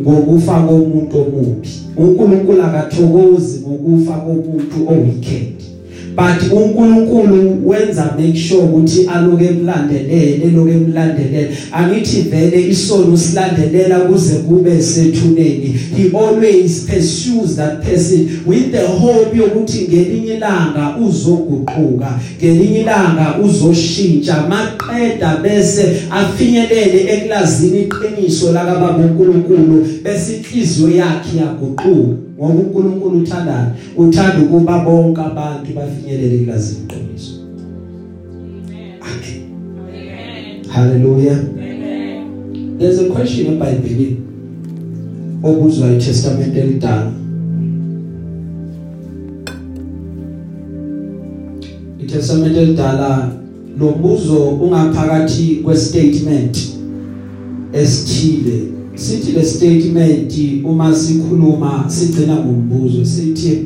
ngokufa 0.00 0.60
komuntu 0.60 1.18
omubi 1.18 1.68
uNkulunkulu 1.96 2.62
akathokozi 2.62 3.60
ngokufa 3.60 4.12
komuntu 4.12 4.76
owicked 4.88 5.62
but 6.16 6.52
uNkulunkulu 6.52 7.68
wenza 7.68 8.14
make 8.18 8.38
sure 8.38 8.62
ukuthi 8.62 9.06
aloke 9.06 9.44
emlandelele 9.44 10.44
eloke 10.44 10.72
emlandelele. 10.72 11.48
Angithi 11.72 12.20
vele 12.20 12.68
isono 12.68 13.16
silandelela 13.16 14.00
kuze 14.00 14.34
kube 14.34 14.82
sethuneni. 14.82 15.78
He 15.96 16.10
always 16.16 16.86
pursues 16.86 17.56
that 17.56 17.82
person 17.82 18.42
with 18.46 18.72
the 18.72 18.86
hope 18.86 19.36
yokuthi 19.36 19.88
ngelinye 19.88 20.34
ilanga 20.34 20.96
uzoguquka 20.96 22.20
ngelinye 22.38 22.80
ilanga 22.80 23.38
uzoshintsha. 23.44 24.46
Maqeda 24.82 25.36
bese 25.42 26.02
afinyelele 26.10 27.12
ekulazini 27.14 27.82
iqiniso 27.82 28.52
la 28.52 28.64
kababa 28.64 28.96
uNkulunkulu 28.96 29.86
bese 30.04 30.36
inhliziyo 30.36 30.90
yakhe 30.90 31.36
yaguquka. 31.38 31.88
Ngoba 32.38 32.54
uNkulunkulu 32.54 33.18
uthandana 33.18 33.74
uthanda 33.96 34.42
ukuba 34.42 34.78
bonke 34.78 35.20
abantu 35.20 35.72
bafinyelele 35.74 36.34
ekulazini 36.34 36.80
iqiniso. 36.84 37.32
Amen. 39.02 39.42
Amen 39.88 40.64
hallelujah. 40.68 41.38
Amen. 41.38 42.78
There's 42.78 42.98
a 42.98 43.10
question 43.10 43.46
eBhayibhelini 43.46 44.16
obuzwa 45.42 45.92
iTestament 45.92 46.56
elidala. 46.56 47.12
iTestament 51.98 52.56
elidala 52.56 53.42
lo 53.78 53.90
mbuzo 53.90 54.48
ungaphakathi 54.48 55.56
kwestatement 55.64 56.58
esithile. 57.72 58.62
Sithi 58.94 59.32
le 59.32 59.44
statement 59.44 60.32
uma 60.64 60.94
sikhuluma 60.94 61.84
sigcina 61.88 62.36
ngombuzo 62.36 63.04
sithi 63.04 63.58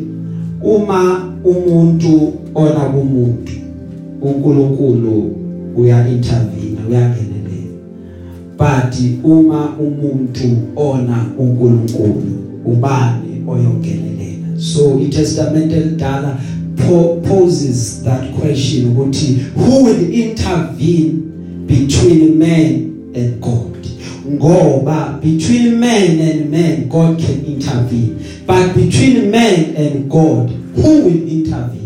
uma 0.62 1.32
umuntu 1.44 2.32
ona 2.54 2.80
kumuntu 2.80 3.52
uNkulunkulu 4.22 5.36
uya 5.76 6.08
intervene 6.08 6.78
uyangenelela 6.88 7.76
but 8.58 8.94
uma 9.24 9.76
umuntu 9.78 10.48
ona 10.76 11.26
uNkulunkulu 11.38 12.22
ubani 12.64 13.42
oyongenelela 13.48 14.58
so 14.58 15.00
iTestament 15.00 15.72
elidala 15.72 16.38
poses 16.76 18.02
that 18.04 18.32
question 18.34 18.88
ukuthi 18.92 19.52
who 19.54 19.84
will 19.84 20.10
intervene 20.12 21.22
between 21.66 22.38
man 22.38 23.12
and 23.14 23.40
God? 23.40 23.76
Ngoba 24.26 25.20
between 25.20 25.80
man 25.80 26.20
and 26.20 26.50
man 26.50 26.88
God 26.88 27.18
can 27.18 27.44
intervene. 27.44 28.18
But 28.46 28.74
between 28.74 29.30
man 29.30 29.76
and 29.76 30.10
God 30.10 30.50
who 30.74 31.04
will 31.04 31.28
intervene? 31.28 31.85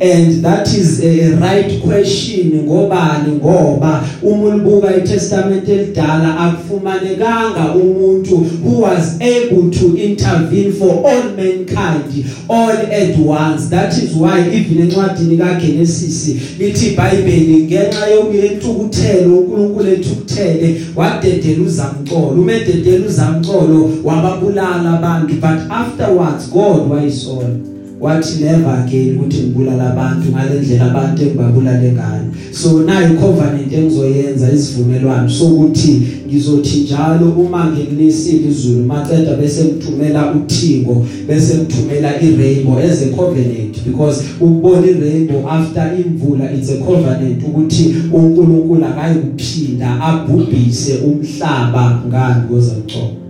And 0.00 0.42
that 0.42 0.68
is 0.68 1.04
a 1.04 1.36
right 1.36 1.82
question. 1.82 2.52
Ngobani? 2.52 3.32
Ngoba 3.40 4.04
uma 4.22 4.44
ulibuka 4.44 4.96
iTestament 4.96 5.68
elidala 5.68 6.38
akufumanekanga 6.38 7.74
umuntu 7.74 8.36
who 8.36 8.80
was 8.80 9.20
able 9.20 9.70
to 9.70 9.96
intervene 9.96 10.72
for 10.72 11.06
all 11.06 11.22
mankind 11.36 12.24
all 12.48 12.70
at 12.70 13.16
once. 13.18 13.68
That 13.70 13.92
is 13.98 14.14
why 14.14 14.40
even 14.40 14.88
encwadini 14.88 15.36
kaGenesis 15.36 16.36
lithi 16.58 16.86
iBhayibheli 16.86 17.64
ngenxa 17.64 18.06
yokuyentukuthelo 18.06 19.38
uNkulunkulu 19.38 19.92
ethukuthele 19.92 20.80
wadedela 20.96 21.62
uzamcolo. 21.62 22.42
Umededela 22.42 23.06
uzamcolo 23.06 23.90
wababulala 24.04 24.98
abantu 24.98 25.34
but 25.34 25.70
afterwards 25.70 26.50
God 26.50 26.90
wayisola 26.90 27.69
wathi 28.00 28.44
never 28.44 28.84
again 28.84 29.16
ukuthi 29.16 29.42
ngibulala 29.42 29.90
abantu 29.92 30.32
ngalendlela 30.32 30.84
abantu 30.84 31.22
engibabulale 31.22 31.92
ngayo. 31.92 32.24
So 32.52 32.82
nayo 32.82 33.08
covenant 33.20 33.72
engizoyenza 33.72 34.52
isivumelwano 34.52 35.28
sokuthi 35.28 36.02
ngizothi 36.28 36.80
njalo 36.80 37.30
uma 37.30 37.70
ngilinisile 37.70 38.48
izulu 38.48 38.84
maceda 38.84 39.36
bese 39.36 39.64
ngithumela 39.64 40.34
uthingo 40.34 41.06
bese 41.28 41.54
ngithumela 41.54 42.22
irainbow 42.22 42.78
as 42.78 43.02
a 43.02 43.10
covenant 43.16 43.84
because 43.86 44.24
ukubona 44.40 44.86
irainbow 44.86 45.48
after 45.48 45.92
imvula 45.98 46.52
it's 46.52 46.70
a 46.70 46.76
covenant 46.76 47.42
ukuthi 47.48 47.94
uNkulunkulu 48.12 48.84
akayikuphinda 48.84 50.00
abhubhise 50.00 50.98
umhlaba 51.04 52.02
ngani 52.08 52.48
kozamxoxa 52.48 53.20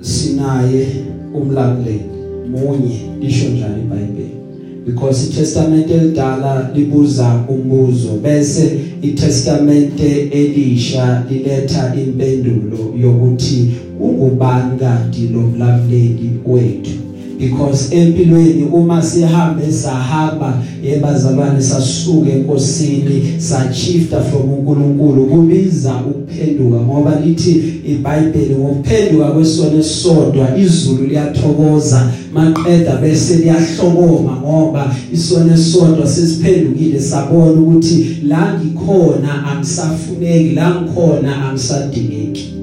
sinaye. 0.00 0.86
Umlamuleli 1.34 2.04
munye 2.50 2.96
lisho 3.20 3.48
njani 3.48 3.82
iBhayibheli. 3.82 4.40
Because 4.86 5.26
iTestament 5.30 5.90
elidala 5.90 6.70
libuza 6.74 7.44
umbuzo 7.48 8.08
bese 8.22 8.80
iTestament 9.02 10.00
elisha 10.30 11.24
liletha 11.30 11.94
impendulo 11.94 12.94
yokuthi 13.02 13.70
ungubani 14.00 14.78
kanti 14.78 15.28
lo 15.28 15.40
mlamuleli 15.40 16.30
wethu? 16.46 16.99
Because 17.40 17.94
empilweni 17.94 18.62
uma 18.72 19.02
sihambe 19.02 19.72
sahamba 19.72 20.62
yebazalwane 20.84 21.62
sasuke 21.62 22.30
enkosini 22.30 23.34
sachifta 23.38 24.20
from 24.20 24.52
uNkulunkulu 24.52 25.26
kubiza 25.26 25.94
ukuphenduka 26.10 26.76
ngoba 26.76 27.20
lithi 27.26 27.62
iBhayibheli 27.86 28.54
ngokuphenduka 28.54 29.24
kwesono 29.24 29.78
esodwa 29.78 30.58
izulu 30.58 31.06
liyathokoza 31.06 32.10
maqeda 32.34 32.96
bese 32.96 33.36
liyahlokoma 33.36 34.36
ngoba 34.36 34.94
isono 35.12 35.54
esodwa 35.54 36.06
sesiphendukile 36.06 37.00
sabona 37.00 37.60
ukuthi 37.60 38.16
la 38.26 38.60
ngikhona 38.60 39.44
angisafuneki 39.46 40.54
la 40.54 40.74
ngikhona 40.74 41.48
angisadingeki. 41.48 42.54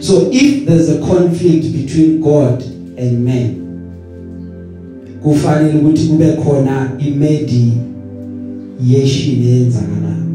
So 0.00 0.28
if 0.32 0.66
there's 0.66 0.88
a 0.88 0.98
conflict 0.98 1.72
between 1.72 2.20
God 2.20 2.62
and 2.98 3.24
man 3.24 3.61
kufanele 5.22 5.78
ukuthi 5.78 6.06
kube 6.06 6.32
khona 6.32 6.90
imediation 6.98 7.72
eyenzakalayo 9.44 10.26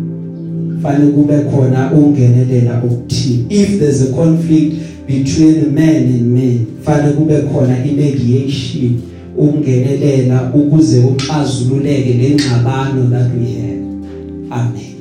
fanele 0.84 1.12
kube 1.12 1.38
khona 1.38 1.92
ungenelela 1.92 2.84
okuthile. 2.84 3.46
If 3.50 3.80
there's 3.80 4.02
a 4.10 4.14
conflict 4.14 4.76
between 5.08 5.76
man 5.76 5.96
and 5.96 6.34
man 6.34 6.66
fanele 6.82 7.14
kube 7.14 7.42
khona 7.42 7.86
imediation 7.86 9.02
ungenelela 9.38 10.54
ukuze 10.54 11.00
uxazululeke 11.00 12.14
lengxabano 12.14 13.10
that 13.10 13.32
we 13.36 13.46
have. 13.54 13.82
Amen. 14.52 14.97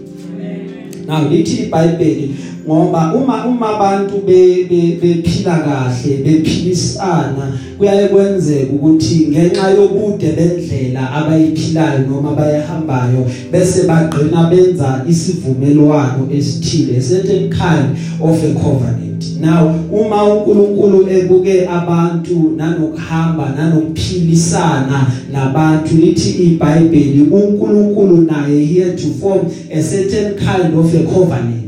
Now 1.07 1.29
lithi 1.31 1.63
iBhayibheli 1.63 2.35
ngoba 2.67 3.15
uma 3.15 3.47
uma 3.47 3.69
abantu 3.75 4.15
bephila 4.27 5.59
kahle 5.59 6.17
bephilisana 6.17 7.59
kuyaye 7.79 8.09
kwenzeka 8.09 8.73
ukuthi 8.73 9.29
ngenxa 9.31 9.71
yobude 9.71 10.33
bendlela 10.33 11.11
abayiphilayo 11.13 11.99
noma 11.99 12.31
bayihambayo 12.33 13.27
bese 13.53 13.87
bagcina 13.87 14.51
benza 14.51 15.05
isivumelwano 15.09 16.29
esithile 16.33 17.01
certain 17.01 17.51
kind 17.51 17.97
of 18.21 18.45
a 18.45 18.55
covenant. 18.55 19.06
Now 19.41 19.75
uma 19.93 20.25
uNkulunkulu 20.25 21.09
ebuke 21.11 21.69
abantu 21.69 22.55
nanokuhamba 22.57 23.55
nanokuphilisana 23.59 25.07
nabantu 25.33 25.95
lithi 25.95 26.31
iBhayibheli 26.31 27.23
uNkulunkulu 27.23 28.23
naye 28.23 28.65
here 28.65 28.93
to 28.93 29.09
form 29.21 29.47
a 29.71 29.83
certain 29.83 30.35
kind 30.35 30.79
of 30.79 30.95
a 30.95 31.03
covenant. 31.15 31.66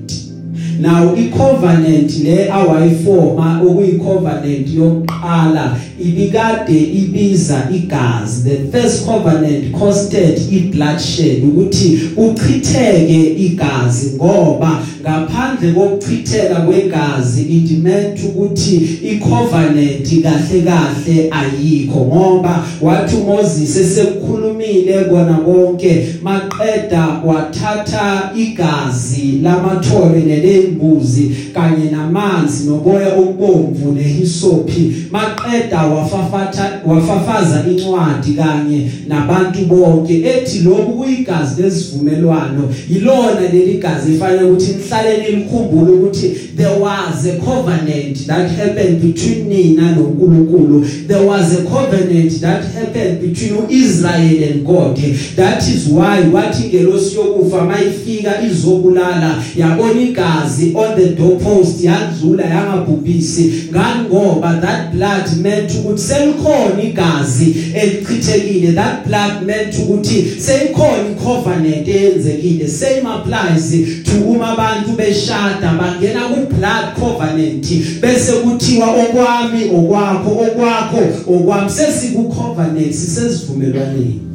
Now 0.79 1.15
icovenant 1.15 2.25
le 2.25 2.51
awayifoma 2.51 3.61
okuyicovenant 3.63 4.69
yokuqala 4.75 5.77
ibikade 6.01 6.79
ibiza 6.79 7.69
igazi. 7.75 8.49
The 8.49 8.79
first 8.79 9.07
covenant 9.07 9.73
costed 9.73 10.39
ibloodshed 10.53 11.45
ukuthi 11.45 12.01
uchitheke 12.17 13.35
igazi 13.37 14.17
ngoba 14.17 14.83
ngaphandle 15.01 15.73
kokuchitheka 15.73 16.55
kwegazi 16.55 17.43
it 17.43 17.71
meant 17.71 18.25
ukuthi 18.25 18.77
icovenant 19.03 20.23
kahle 20.23 20.63
kahle 20.63 21.31
ayikho 21.31 22.01
ngoba 22.01 22.65
wathi 22.81 23.17
Moses 23.17 23.77
esekukhulumile 23.77 25.05
kona 25.05 25.35
konke 25.35 26.07
maqeda 26.23 27.09
wathatha 27.25 28.31
igazi 28.37 29.41
lamathole 29.43 30.21
nele 30.21 30.68
sembuzi 30.69 31.31
kanye 31.55 31.91
namanzi 31.91 32.65
noboya 32.69 33.15
obomvu 33.15 33.93
nehisopi 33.93 34.95
maqeda 35.11 35.83
wafafatha 35.83 36.81
wafafaza 36.87 37.65
incwadi 37.71 38.33
kanye 38.33 38.91
nabantu 39.09 39.59
bonke 39.65 40.21
ethi 40.21 40.59
lokhu 40.59 40.93
kuyigazi 40.93 41.63
lesivumelwano. 41.63 42.75
Yilona 42.91 43.41
leli 43.53 43.79
gazi 43.79 44.15
ifanele 44.15 44.43
ukuthi 44.43 44.73
nihlale 44.73 45.17
nilikhumbule 45.17 45.93
ukuthi 45.93 46.29
there 46.57 46.81
was 46.81 47.25
a 47.27 47.39
covenant 47.39 48.27
that 48.27 48.51
happened 48.51 49.01
between 49.01 49.49
nina 49.49 49.95
noNkulunkulu. 49.95 51.07
There 51.07 51.25
was 51.25 51.61
a 51.61 51.65
covenant 51.65 52.41
that 52.41 52.65
happened 52.65 53.21
between 53.21 53.71
Israel 53.71 54.43
and 54.43 54.67
God. 54.67 54.97
That 55.37 55.63
is 55.69 55.89
why 55.89 56.23
wathi 56.33 56.69
ngelosi 56.69 57.17
yokufa 57.17 57.65
mayifika 57.65 58.43
izobulala 58.43 59.43
yabona 59.57 60.01
igazi. 60.01 60.58
On 60.75 60.97
the 60.97 61.15
doorpost 61.15 61.81
yadlula 61.81 62.45
yangabhubhisi. 62.45 63.69
Ngani? 63.71 64.09
Ngoba 64.09 64.61
that 64.61 64.93
blood 64.93 65.37
meant 65.43 65.71
ukuthi 65.71 66.03
selikhona 66.03 66.83
igazi 66.83 67.73
elichithekile 67.75 68.75
that 68.75 69.07
blood 69.07 69.43
meant 69.47 69.75
ukuthi 69.79 70.41
seyikhona 70.41 71.11
icovenant 71.11 71.89
eyenzekile 71.89 72.69
same 72.69 73.07
applies 73.07 73.71
to 74.05 74.13
uma 74.25 74.53
abantu 74.53 74.97
beshada 74.97 75.73
bangena 75.79 76.29
ku 76.29 76.55
blood 76.55 76.95
covenant 76.99 77.67
bese 78.01 78.33
kuthiwa 78.33 78.89
okwami 78.89 79.65
okwakho 79.75 80.31
okwakho 80.31 81.03
okwami. 81.27 81.71
Sesiku 81.71 82.29
covenant 82.29 82.93
sisesivumelwaneni 82.93 84.28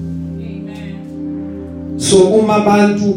so 2.13 2.19
uma 2.27 2.55
abantu 2.55 3.13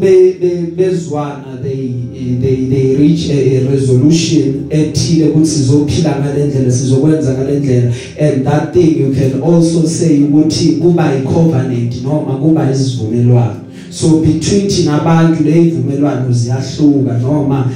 bezwana 0.75 1.61
they 1.61 1.93
they 2.41 2.55
they 2.65 2.95
reach 2.95 3.29
a, 3.29 3.67
resolution 3.71 4.65
ethile 4.69 5.29
ukuthi 5.29 5.47
sizophila 5.47 6.15
ngalendlela 6.19 6.71
sizokwenza 6.71 7.33
ngalendlela. 7.33 7.91
And 8.19 8.45
that 8.45 8.73
thing 8.73 8.97
you 8.99 9.13
can 9.13 9.41
also 9.43 9.87
say 9.87 10.19
ukuthi 10.19 10.65
kuba 10.81 11.03
i 11.03 11.21
covenant 11.21 12.03
noma 12.03 12.37
kuba 12.37 12.71
isivumelwano. 12.71 13.59
So 13.89 14.07
between 14.07 14.67
thina 14.67 15.01
abantu 15.01 15.43
lezivumelwano 15.43 16.31
ziyahluka 16.31 17.17
noma 17.17 17.71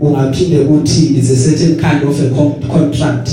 ungaphinde 0.00 0.58
uthi 0.58 1.18
is 1.18 1.30
a 1.30 1.36
certain 1.36 1.76
kind 1.76 2.04
of 2.04 2.20
a 2.20 2.30
contract. 2.68 3.30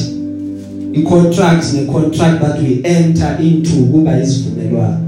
I 0.98 1.04
contract 1.04 1.74
ne 1.74 1.86
contract 1.86 2.42
that 2.42 2.62
we 2.62 2.82
enter 2.84 3.38
into 3.42 3.92
kuba 3.92 4.24
isivumelwano. 4.24 5.05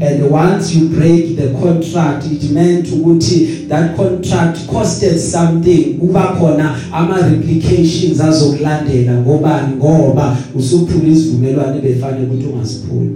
And 0.00 0.30
once 0.30 0.74
you 0.74 0.88
break 0.88 1.36
the 1.36 1.48
contract 1.60 2.24
it 2.26 2.50
meant 2.50 2.86
ukuthi 2.86 3.68
that 3.68 3.96
contract 3.96 4.58
costed 4.66 5.18
something. 5.18 5.98
Kuba 5.98 6.36
khona 6.38 6.76
ama 6.92 7.16
replications 7.28 8.20
azokulandela 8.20 9.12
ngoba 9.12 9.68
ngoba 9.76 10.36
usuphula 10.54 11.08
isivumelwano 11.08 11.80
befanele 11.80 12.26
ukuthi 12.26 12.46
ungasiphuli 12.46 13.10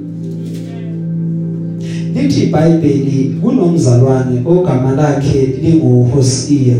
lithi 2.14 2.42
iBhayibheli 2.42 3.36
kunomzalwane 3.42 4.42
ogama 4.46 4.92
lakhe 4.92 5.46
linguHosea 5.62 6.76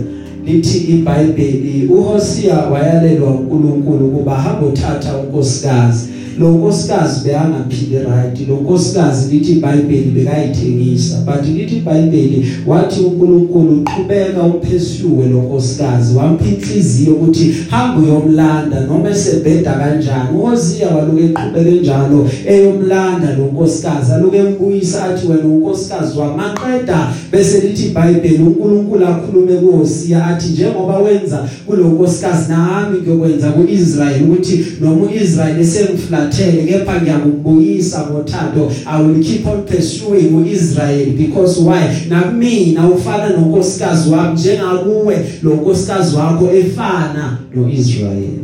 lithi 0.46 0.78
iBhayibheli 0.78 1.86
uHosea 1.86 2.56
wayalelwa 2.56 3.30
uNkulunkulu 3.30 4.10
kuba 4.10 4.34
hamba 4.34 4.66
uthatha 4.66 5.16
unkosikazi. 5.16 6.11
Lo 6.42 6.50
nkosikazi 6.50 7.20
beyangaphili 7.24 7.98
right 7.98 8.48
lo 8.48 8.56
nkosikazi 8.56 9.34
lithi 9.34 9.52
iBhayibheli 9.52 10.10
bekayithengisa 10.10 11.16
but 11.26 11.46
lithi 11.46 11.76
iBhayibheli 11.76 12.46
wathi 12.66 13.00
uNkulunkulu 13.00 13.80
uqhubeka 13.80 14.42
umpheshuwe 14.42 15.26
lo 15.26 15.42
nkosikazi 15.42 16.16
wampha 16.16 16.44
inhliziyo 16.44 17.14
ukuthi 17.14 17.54
hamba 17.70 18.02
uyomlanda 18.02 18.80
noma 18.80 19.10
esebheda 19.10 19.72
kanjani. 19.72 20.38
uHosea 20.38 20.88
waluke 20.88 21.24
eqhubeke 21.24 21.70
njalo 21.70 22.28
eyomlanda 22.46 23.36
lo 23.36 23.44
nkosikazi 23.44 24.12
aluke 24.12 24.36
embuyisa 24.36 25.04
athi 25.04 25.26
wena 25.26 25.46
unkosikazi 25.46 26.18
wamaqeda. 26.18 27.08
Bese 27.32 27.60
lithi 27.60 27.86
iBhayibheli 27.86 28.42
uNkulunkulu 28.42 29.06
akhulume 29.06 29.52
kuHosea 29.52 30.26
athi 30.26 30.48
njengoba 30.48 30.98
wenza 30.98 31.48
kulo 31.66 31.88
nkosikazi 31.88 32.48
nami 32.48 32.98
ngiyokwenza 33.00 33.50
kuIsrael 33.50 34.22
ukuthi 34.22 34.66
noma 34.80 35.06
uIsrael 35.06 35.60
esengifla 35.60 36.31
ngiflathele 36.32 36.62
kepha 36.62 37.00
ngiyakubuyisa 37.00 38.06
ngothando. 38.10 38.72
I 38.86 39.02
will 39.02 39.22
keep 39.22 39.46
on 39.46 39.62
pursuing 39.64 40.34
uIsrael 40.34 41.16
because 41.16 41.60
why? 41.60 41.88
Nakumina 42.08 42.88
ufana 42.88 43.28
nonkosikazi 43.28 44.10
wami 44.10 44.34
njengakuwe 44.34 45.16
lo 45.42 45.54
nkosikazi 45.54 46.16
wakho 46.16 46.50
efana 46.50 47.38
noIsrael. 47.54 48.38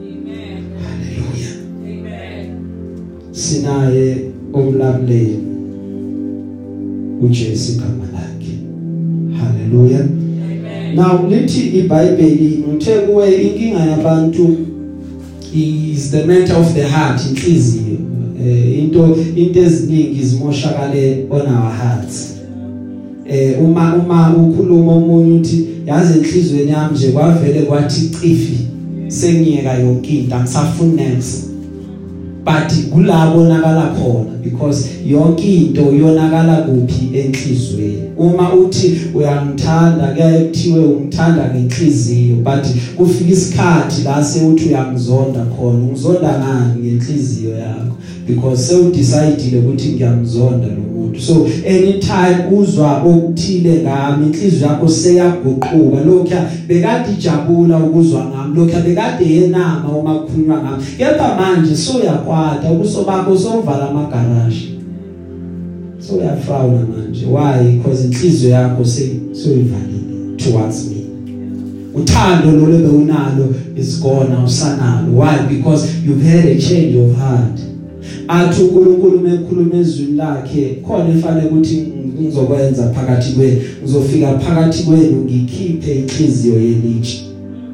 Amen 0.00 0.64
haleluya 0.84 1.50
amen 1.84 2.50
sinaye 3.32 4.16
omlamleli 4.52 5.38
uJesu 7.22 7.72
igama 7.72 8.04
lakhe. 8.12 8.54
Haleluya 9.38 10.00
amen 10.00 10.96
now 10.96 11.28
lithi 11.30 11.60
iBhayibheli 11.60 12.64
ngithe 12.68 12.92
kuwe 12.92 13.42
inkinga 13.42 13.80
yabantu 13.80 14.56
is 15.54 16.10
the 16.10 16.24
matter 16.24 16.56
of 16.56 16.74
the 16.74 16.88
heart 16.88 17.20
inhliziyo. 17.30 17.98
Eh 18.46 18.78
into 18.78 19.16
into 19.36 19.60
eziningi 19.60 20.22
zimoshakale 20.22 21.26
on 21.30 21.40
our 21.40 21.72
hearts. 21.72 22.34
Eh 23.28 23.62
uma 23.62 23.94
uma 23.94 24.36
ukhuluma 24.36 24.96
umunye 24.96 25.40
uthi 25.40 25.66
yazi 25.86 26.18
enhlizweni 26.18 26.70
yami 26.70 26.94
nje 26.94 27.08
kwavele 27.08 27.62
kwathi 27.62 28.00
cifi 28.00 28.58
sengiyeka 29.08 29.74
yonke 29.74 30.14
into 30.14 30.36
angisafuni 30.36 30.92
next. 30.92 31.47
But 32.48 32.72
kulabo 32.90 33.44
nakala 33.44 33.94
khona 33.94 34.42
because 34.42 34.88
yonke 35.04 35.56
into 35.56 35.82
yonakala 35.82 36.56
kuphi 36.56 37.10
enhlizweni. 37.18 38.02
Uma 38.16 38.54
uthi 38.54 39.00
uyangithanda 39.14 40.06
kuyaye 40.06 40.44
kuthiwe 40.44 40.84
ungithanda 40.84 41.50
ngenhliziyo 41.54 42.36
but 42.36 42.66
kufika 42.96 43.30
isikhathi 43.30 44.02
la 44.02 44.24
sewuthi 44.24 44.68
uyangizonda 44.68 45.44
khona 45.44 45.78
ungizonda 45.78 46.38
ngani 46.38 46.80
ngenhliziyo 46.82 47.50
yakho? 47.58 47.96
Because 48.28 48.66
sewu 48.66 48.90
decide 48.90 49.58
ukuthi 49.58 49.88
ngiyamzonda 49.88 50.66
lo 50.66 50.82
muntu. 50.94 51.20
So 51.20 51.46
anytime 51.66 52.56
uzwa 52.58 53.02
okuthile 53.02 53.82
ngami 53.82 54.26
inhliziyo 54.26 54.68
yakho 54.68 54.88
seyaguquka 54.88 56.04
lokho 56.06 56.36
bekade 56.68 57.12
ijabula 57.12 57.78
ukuzwa 57.78 58.24
ngami 58.24 58.56
lokho 58.56 58.80
bekade 58.80 59.34
yenama 59.34 59.88
uma 59.88 60.14
kukhulunywa 60.14 60.62
ngami. 60.62 60.84
Kepha 60.98 61.36
manje 61.36 61.76
soyakwata 61.76 62.70
ubuso 62.70 63.04
bakho 63.04 63.38
sovala 63.38 63.90
amagaraji 63.90 64.78
so 65.98 66.14
uyafrawula 66.14 66.80
manje. 66.80 67.26
Why? 67.26 67.72
Because 67.72 68.04
inhliziyo 68.04 68.50
yakho 68.50 68.84
seyivalile 68.84 70.36
towards 70.36 70.90
me. 70.90 70.96
Uthando 71.94 72.50
lolebe 72.50 72.88
unalo 72.88 73.54
is 73.76 74.00
gone 74.00 74.34
awusanalo. 74.34 75.12
Why? 75.12 75.38
Because 75.48 75.88
you've 76.04 76.22
had 76.22 76.44
a 76.44 76.60
change 76.60 76.96
of 76.96 77.16
heart. 77.16 77.60
Athi 78.28 78.62
uNkulunkulu 78.62 79.20
mekhuluma 79.20 79.76
ezwini 79.76 80.16
lakhe 80.16 80.78
khona 80.86 81.08
efanele 81.14 81.46
ukuthi 81.48 81.84
ngizokwenza 82.20 82.88
phakathi 82.92 83.32
kwenu. 83.32 83.60
Ngizofika 83.82 84.38
phakathi 84.38 84.82
kwenu 84.82 85.24
ngikhiphe 85.24 85.94
inhliziyo 85.94 86.54
yelitshe 86.54 87.24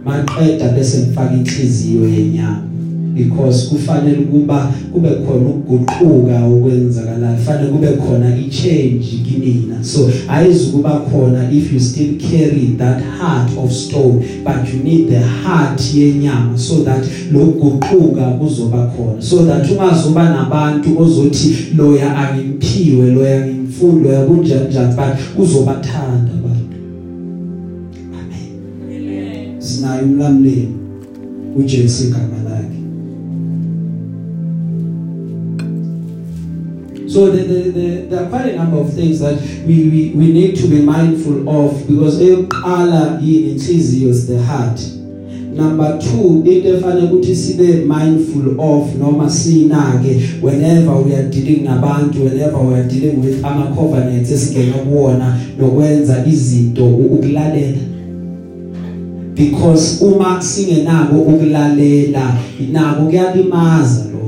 maqeda 0.05 0.69
bese 0.69 0.99
ngifaka 0.99 1.35
inhliziyo 1.35 2.09
yenyama. 2.09 2.74
Because 3.15 3.69
kufanele 3.69 4.17
kuba 4.17 4.73
kube 4.93 5.09
khona 5.09 5.49
ukuguquka 5.49 6.45
okwenzakalayo 6.45 7.37
kufanele 7.37 7.71
kube 7.71 7.89
khona 7.89 8.37
i-change 8.37 9.07
kimina 9.25 9.85
so 9.85 10.11
ayizukuba 10.29 10.91
khona 10.91 11.51
if 11.53 11.73
you 11.73 11.81
still 11.81 12.15
carry 12.19 12.75
that 12.79 13.03
heart 13.19 13.51
of 13.65 13.73
stone 13.73 14.25
but 14.45 14.75
you 14.75 14.81
need 14.85 15.09
the 15.09 15.21
heart 15.21 15.81
yenyama 15.95 16.59
so 16.59 16.75
that 16.85 17.05
lokuguquka 17.33 18.25
kuzoba 18.39 18.87
khona. 18.97 19.23
So 19.23 19.45
that 19.45 19.71
ungazoba 19.71 20.31
nabantu 20.31 20.99
ozothi 20.99 21.57
loya 21.77 22.17
angimpiwe 22.17 23.11
loya 23.11 23.47
ngimfuni 23.47 24.05
loya 24.05 24.25
kunjani 24.27 24.69
njani 24.69 24.95
but 24.95 25.45
uzobathanda 25.45 26.31
abantu. 26.39 26.77
Amen. 28.21 29.07
Amen. 29.09 29.61
Sinayo 29.61 30.05
umlamleli 30.05 30.69
uJesu 31.57 32.05
igama 32.05 32.44
So 37.15 37.31
the, 37.31 37.45
the, 37.45 37.71
the, 37.71 38.07
there 38.11 38.25
are 38.25 38.29
quite 38.29 38.47
a 38.47 38.57
number 38.57 38.79
of 38.79 38.93
things 38.93 39.21
that 39.21 39.41
we, 39.65 39.89
we, 39.89 40.13
we 40.17 40.33
need 40.33 40.57
to 40.57 40.67
be 40.67 40.83
mindful 40.83 41.49
of 41.49 41.87
because 41.87 42.21
eyokuqala 42.21 43.21
yini 43.23 43.51
inhliziyo 43.51 44.09
is 44.09 44.27
the 44.27 44.43
heart. 44.43 44.81
Number 45.55 45.99
2 45.99 46.43
into 46.45 46.69
efanele 46.69 47.07
ukuthi 47.07 47.37
sibe 47.37 47.85
mindful 47.87 48.61
of 48.61 48.97
noma 48.97 49.31
sinake 49.31 50.43
whenever 50.43 50.97
we 50.97 51.15
are 51.15 51.29
dealing 51.29 51.65
nabantu 51.65 52.25
whenever 52.25 52.59
we 52.59 52.75
are 52.75 52.89
dealing 52.89 53.21
with 53.21 53.45
ama 53.45 53.67
covenants 53.67 54.31
esingena 54.31 54.73
kuwona 54.73 55.39
nokwenza 55.59 56.27
izinto 56.27 56.87
ukulalela 56.87 57.79
because 59.35 60.05
uma 60.05 60.43
singenako 60.43 61.17
ukulalela 61.17 62.37
inako 62.61 63.03
kuyalimaza 63.03 64.05
lokho 64.05 64.24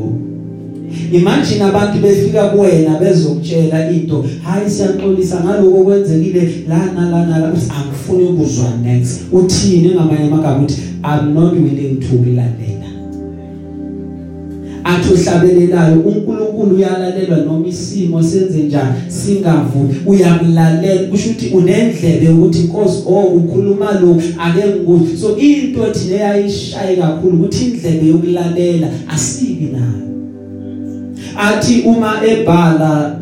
imagine 1.13 1.65
abantu 1.65 1.99
befika 1.99 2.45
kuwena 2.45 2.99
bezokutshela 2.99 3.91
into. 3.91 4.25
Hayi 4.43 4.71
siyaxolisa 4.71 5.45
ngaloko 5.45 5.85
kwenzekile 5.85 6.65
lana 6.69 7.11
lana 7.11 7.39
la 7.39 7.53
uthi 7.53 7.73
angifuni 7.79 8.25
ukuzwa 8.25 8.69
next. 8.83 9.21
Uthini 9.33 9.95
ngamanye 9.95 10.25
amagama? 10.25 10.65
Uthi 10.65 10.83
i'm 11.05 11.35
not 11.35 11.53
willing 11.53 12.01
to 12.01 12.15
ukulalela 12.15 12.77
athi 14.87 15.15
uhlabelelayo 15.15 16.01
uNkulunkulu 16.01 16.77
uyalalelwa 16.77 17.37
noma 17.37 17.69
isimo 17.69 18.23
senze 18.23 18.63
njani? 18.63 18.95
Singavu 19.09 19.95
uyamlalela 20.07 21.09
kusho 21.11 21.31
ukuthi 21.31 21.47
unendlebe 21.55 22.29
ukuthi 22.29 22.59
inkosi 22.59 23.03
oh 23.07 23.25
ukhuluma 23.25 24.01
lo 24.01 24.23
ake 24.39 24.69
ngikuthi 24.69 25.17
so 25.17 25.37
into 25.37 25.87
ethi 25.87 26.09
leyayishaye 26.09 26.97
kakhulu 26.97 27.37
ukuthi 27.37 27.65
indlebe 27.65 28.07
yokulalela 28.07 28.89
asibi 29.09 29.65
nayo. 29.65 30.16
Athi 31.39 31.83
uma 31.87 32.13
ebhala 32.27 33.17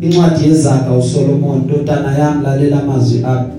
incwadi 0.00 0.48
yezaga 0.48 0.92
uSolomon 0.92 1.58
ntotana 1.64 2.18
yami 2.18 2.44
lalela 2.44 2.82
amazwi 2.82 3.24
akho 3.24 3.50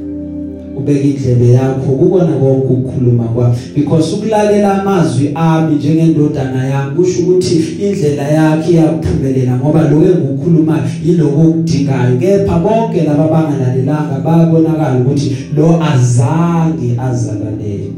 ubeka 0.77 1.07
indlebe 1.07 1.47
yakho 1.51 1.91
kubona 1.99 2.33
konke 2.39 2.67
ukukhuluma 2.67 3.23
kwami 3.23 3.55
because 3.75 4.15
ukulalela 4.15 4.81
amazwi 4.81 5.31
ami 5.35 5.75
njengendodana 5.75 6.65
yami 6.65 6.95
kusho 6.95 7.21
ukuthi 7.21 7.55
indlela 7.81 8.23
yakhe 8.23 8.71
iyaphumelela 8.71 9.57
ngoba 9.57 9.89
lo 9.89 9.97
engukhuluma 10.03 10.79
yiloko 11.05 11.41
okudingayo. 11.41 12.17
Kepha 12.19 12.59
bonke 12.59 13.03
laba 13.03 13.27
bangalalelanga 13.27 14.19
bayabonakala 14.25 14.99
ukuthi 14.99 15.35
lo 15.55 15.81
azange 15.81 16.99
azalalele. 16.99 17.91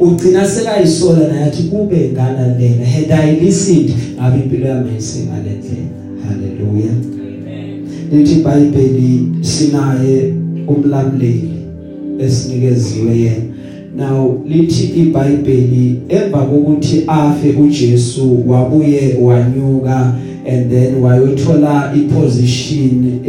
Ugcina 0.00 0.46
sekayisola 0.46 1.28
naye 1.28 1.44
athi 1.44 1.62
kube 1.62 2.10
ngalalela 2.12 2.84
had 2.84 3.12
i 3.12 3.40
listened 3.40 3.90
ngabe 4.22 4.38
impilo 4.42 4.66
yami 4.66 4.90
ayisengalendlela 4.90 5.88
haleluya 6.24 6.92
lithi 8.12 8.34
iBhayibheli 8.38 9.28
sinaye 9.40 10.34
umlamleli 10.66 11.50
esinikeziwe 12.18 13.18
yena. 13.18 13.44
Now 13.96 14.44
lithi 14.48 14.84
iBhayibheli 14.84 16.00
emva 16.08 16.38
kokuthi 16.38 17.04
afe 17.06 17.50
uJesu 17.50 18.48
wabuye 18.50 19.16
wanyuka. 19.22 20.14
And 20.46 20.70
then 20.70 21.02
wayothola 21.02 21.92
iposition 21.96 23.20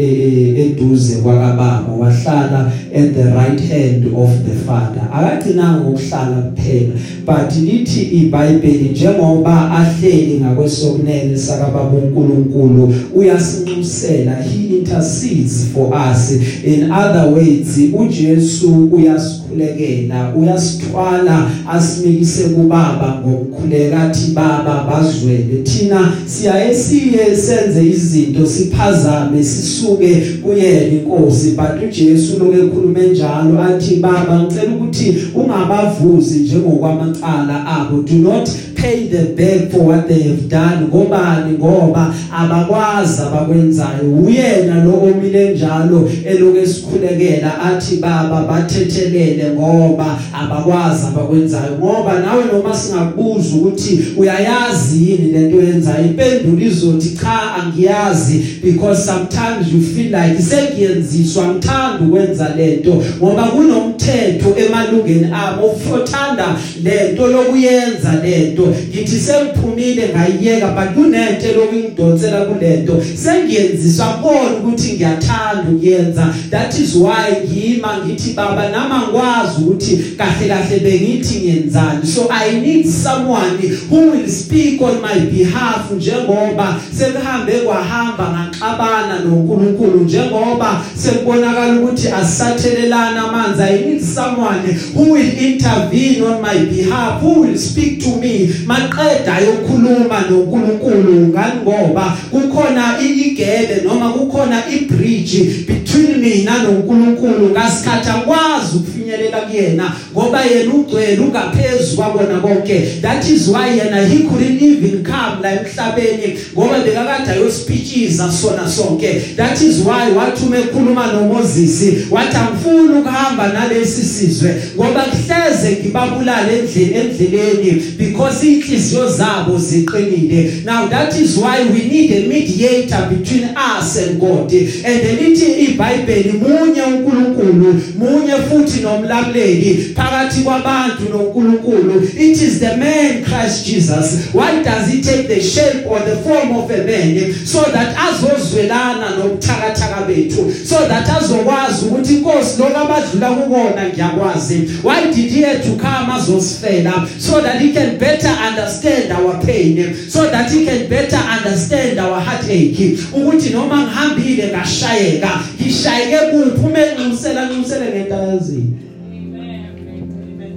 eduze 0.58 1.16
kwakababa. 1.16 1.84
Wahlala 2.00 2.72
at 2.94 3.14
the 3.14 3.24
right 3.36 3.62
hand 3.62 4.06
of 4.16 4.30
the 4.46 4.56
father. 4.66 5.08
Akagcinanga 5.14 5.88
ukuhlala 5.88 6.42
kuphela 6.42 6.94
but 7.26 7.52
lithi 7.56 8.02
iBhayibheli 8.02 8.90
njengoba 8.90 9.72
ahleli 9.72 10.40
ngakwesokunene 10.40 11.38
sakababa 11.38 11.98
uNkulunkulu 11.98 12.94
uyasinxusela 13.16 14.36
he 14.36 14.78
intercedes 14.78 15.68
for 15.74 15.94
us. 15.94 16.32
In 16.64 16.92
other 16.92 17.32
words 17.32 17.80
uJesu 17.94 18.90
uyasikhulekela 18.92 20.36
uyasithwala 20.36 21.52
asimikise 21.70 22.44
kubaba 22.44 23.22
ngokukhuleka 23.22 24.04
athi 24.04 24.32
baba 24.32 24.84
bazwele. 24.84 25.64
Thina 25.64 26.14
siyaye 26.26 26.76
siye 27.04 27.36
senze 27.36 27.86
izinto 27.86 28.46
siphazame 28.46 29.44
sisuke 29.44 30.22
kuyena 30.44 30.88
inkosi 30.88 31.52
but 31.52 31.84
uJesu 31.84 32.40
loke 32.40 32.58
ekhuluma 32.58 33.00
njalo 33.00 33.62
athi 33.64 33.96
baba 33.96 34.44
ngicela 34.44 34.76
ukuthi 34.76 35.16
ungabavuzi 35.36 36.40
njengokwamacala 36.40 37.66
abo. 37.66 38.02
Do 38.02 38.16
not 38.16 38.50
pay 38.84 39.08
the 39.08 39.34
back 39.34 39.72
for 39.72 39.82
what 39.86 40.08
they 40.10 40.24
have 40.24 40.50
done. 40.50 40.88
Ngobani? 40.88 41.58
Ngoba 41.58 42.14
abakwazi 42.32 43.22
abakwenzayo. 43.22 44.16
Uyena 44.26 44.84
lo 44.84 45.04
omile 45.04 45.54
njalo 45.54 46.10
eloke 46.26 46.60
esikhulekela 46.60 47.62
athi 47.62 47.96
baba 47.96 48.42
bathethelele 48.42 49.50
ngoba 49.50 50.20
abakwazi 50.34 51.08
abakwenzayo. 51.08 51.78
Ngoba 51.80 52.20
nawe 52.20 52.44
noma 52.54 52.76
singakubuza 52.76 53.56
ukuthi 53.56 54.04
uyayazi 54.18 55.10
yini 55.10 55.32
lento 55.32 55.62
yenzayo 55.62 56.06
impendulo 56.06 56.66
izothi 56.66 57.10
cha 57.10 57.56
angiyazi 57.56 58.62
because 58.64 59.06
sometimes 59.06 59.74
you 59.74 59.82
feel 59.82 60.12
like 60.12 60.42
sengiyenziswa 60.42 61.48
ngithanda 61.48 62.06
ukwenza 62.06 62.56
lento 62.58 63.04
ngoba 63.18 63.44
kunomthetho 63.44 64.56
emalungeni 64.58 65.28
abo. 65.34 65.64
Ufothanda 65.68 66.56
lento 66.84 67.28
lokuyenza 67.28 68.22
lento 68.24 68.73
ngithi 68.90 69.20
sengiphumile 69.20 70.10
ngayiyeka 70.10 70.68
but 70.68 70.94
kunento 70.96 71.48
lokungidonsela 71.56 72.46
kulento 72.46 73.04
sengiyenziswa 73.24 74.06
kubona 74.06 74.58
ukuthi 74.58 74.94
ngiyathanda 74.94 75.70
ukuyenza 75.72 76.34
that 76.50 76.80
is 76.80 76.96
why 76.96 77.48
ngima 77.48 77.98
ngithi 78.06 78.34
baba 78.34 78.70
nama 78.70 79.02
ngikwazi 79.02 79.62
ukuthi 79.62 79.98
kahle 80.18 80.48
kahle 80.48 80.80
bengithi 80.80 81.40
ngiyenzani 81.40 82.08
so 82.08 82.30
i 82.30 82.60
need 82.60 82.88
someone 82.88 83.58
who 83.90 84.12
will 84.12 84.30
speak 84.30 84.82
on 84.82 84.96
my 85.02 85.20
behalf 85.20 85.92
njengoba 85.92 86.80
sekuhambe 86.98 87.52
kwahamba 87.52 88.30
ngaxabana 88.34 89.20
noNkulunkulu 89.20 90.00
njengoba 90.00 90.82
sekubonakala 90.96 91.80
ukuthi 91.80 92.08
asathelelana 92.08 93.24
amanzi. 93.24 93.62
I 93.64 93.78
need 93.86 94.02
someone 94.02 94.62
who 94.94 95.14
will 95.14 95.38
intervene 95.38 96.24
on 96.24 96.42
my 96.42 96.66
behalf 96.66 97.22
who 97.22 97.42
will 97.42 97.58
speak 97.58 98.02
to 98.04 98.16
me 98.18 98.48
maqeda 98.66 99.34
yokukhuluma 99.46 100.18
noNkulunkulu 100.30 101.28
ngani 101.28 101.62
ngoba 101.62 102.18
kukhona 102.32 102.84
igebe 103.00 103.82
noma 103.86 104.10
kukhona 104.10 104.58
ibridge 104.76 105.66
between 105.94 106.22
mina 106.22 106.64
noNkulunkulu 106.64 107.50
ngasikhathi 107.50 108.10
angikwazi 108.10 108.78
ukufinyelela 108.78 109.38
kuyena 109.38 109.96
ngoba 110.14 110.42
yena 110.42 110.74
ugcwele 110.74 111.20
ungaphezulu 111.20 111.96
kwabona 111.96 112.40
konke 112.40 112.80
that 113.02 113.30
is 113.30 113.48
why 113.48 113.78
yena 113.78 114.08
he 114.08 114.24
couldn't 114.24 114.62
even 114.62 115.04
come 115.04 115.42
la 115.42 115.52
emhlabeni 115.52 116.40
ngoba 116.54 116.80
bekakade 116.80 117.32
ayospeechiza 117.32 118.32
sona 118.32 118.70
sonke. 118.70 119.36
That 119.36 119.62
is 119.62 119.80
why 119.80 120.12
wathi 120.18 120.46
uma 120.46 120.58
ekhuluma 120.58 121.08
noMoses 121.08 122.12
wathi 122.12 122.38
angifuni 122.38 123.00
ukuhamba 123.00 123.54
nalesi 123.54 124.04
sizwe 124.04 124.56
ngoba 124.76 125.02
kuhleze 125.02 125.78
ngibabulala 125.82 126.52
endleleni 126.52 126.94
endleleni 126.96 127.84
because 127.98 128.48
inhliziyo 128.48 129.10
zabo 129.10 129.58
ziqinile. 129.58 130.64
Now 130.66 130.88
that 130.88 131.16
is 131.16 131.38
why 131.38 131.64
we 131.64 131.80
need 131.88 132.12
a 132.12 132.28
mediator 132.28 133.10
between 133.10 133.44
us 133.58 133.98
and 133.98 134.20
God. 134.20 134.54
And 134.54 135.04
lithi 135.20 135.66
iBhayibheli 135.84 136.32
munye 136.32 136.82
uNkulunkulu 136.82 137.82
munye 137.98 138.34
futhi 138.50 138.80
nomlamleli 138.82 139.94
phakathi 139.96 140.42
kwabantu 140.42 141.04
noNkulunkulu. 141.10 142.04
It 142.16 142.42
is 142.42 142.60
the 142.60 142.78
man 142.78 143.24
Christ 143.24 143.66
Jesus. 143.66 144.34
Why 144.34 144.64
does 144.64 144.88
he 144.88 145.02
take 145.02 145.28
the 145.28 145.42
shape 145.42 145.86
or 145.86 146.00
the 146.00 146.16
form 146.18 146.56
of 146.56 146.72
a 146.72 146.84
man? 146.86 147.34
So 147.46 147.62
that 147.72 147.96
azozwelana 147.98 149.18
nobuthakathaka 149.18 150.08
bethu 150.08 150.52
so 150.66 150.88
that 150.88 151.10
azokwazi 151.10 151.86
ukuthi 151.86 152.14
inkosi 152.14 152.62
lokho 152.62 152.78
abadlula 152.78 153.30
kubona 153.30 153.90
ngiyakwazi. 153.90 154.70
Why 154.84 155.12
did 155.12 155.32
he 155.32 155.42
have 155.42 155.64
to 155.64 155.76
come 155.76 156.14
azosifela? 156.14 157.08
So 157.20 157.42
that 157.42 157.62
he 157.62 157.74
can 157.74 157.98
better 157.98 158.30
understand 158.30 159.12
our 159.12 159.46
pain 159.46 159.94
so 160.10 160.30
that 160.30 160.52
he 160.52 160.66
can 160.66 160.88
better 160.90 161.18
understand 161.18 162.00
our 162.00 162.22
heartache. 162.22 162.98
Ukuthi 163.14 163.50
noma 163.50 163.84
ngihambile 163.84 164.48
ngashayeka 164.48 165.40
ngishayeke 165.74 166.18
kuphi 166.32 166.66
uma 166.68 166.80
enxusela 166.80 167.42
nxusele 167.50 167.86
ngentalazini 167.92 168.74
Amen. 169.06 170.54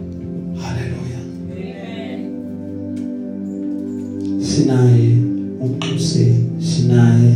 haleluya 0.63 1.21
Amen. 1.53 2.21
sinaye 4.41 5.09
umquseli 5.61 6.45
sinaye 6.59 7.33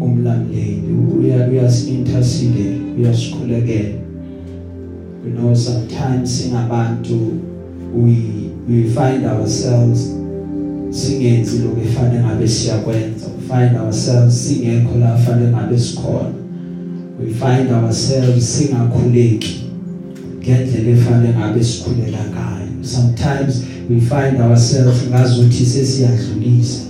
umlamleli 0.00 0.92
uya 1.18 1.48
uyasintercede 1.50 2.66
uyasikhulekela 2.98 3.98
you 5.24 5.30
know 5.36 5.54
sometimes 5.54 6.42
singabantu 6.42 7.18
we 7.96 8.16
we 8.68 8.82
find 8.96 9.24
ourselves 9.26 10.16
singenzi 10.90 11.58
lokho 11.58 11.80
efanele 11.80 12.24
ngabe 12.24 12.48
siyakwenza 12.48 13.26
we 13.26 13.37
find 13.48 13.76
ourselves 13.76 14.48
singekho 14.48 14.98
la 15.00 15.16
fanele 15.16 15.50
ngabe 15.50 15.78
sikhona 15.78 16.38
we 17.20 17.26
find 17.34 17.70
ourselves 17.70 18.58
singakhuleki 18.58 19.68
ngendlela 20.48 20.90
efanele 20.90 21.34
ngabe 21.38 21.64
sikhulela 21.64 22.18
ngayo. 22.30 22.68
Sometimes 22.82 23.64
we 23.90 24.00
find 24.00 24.40
ourselves 24.40 25.02
ngazuthi 25.10 25.66
sesiyadlulisa. 25.66 26.80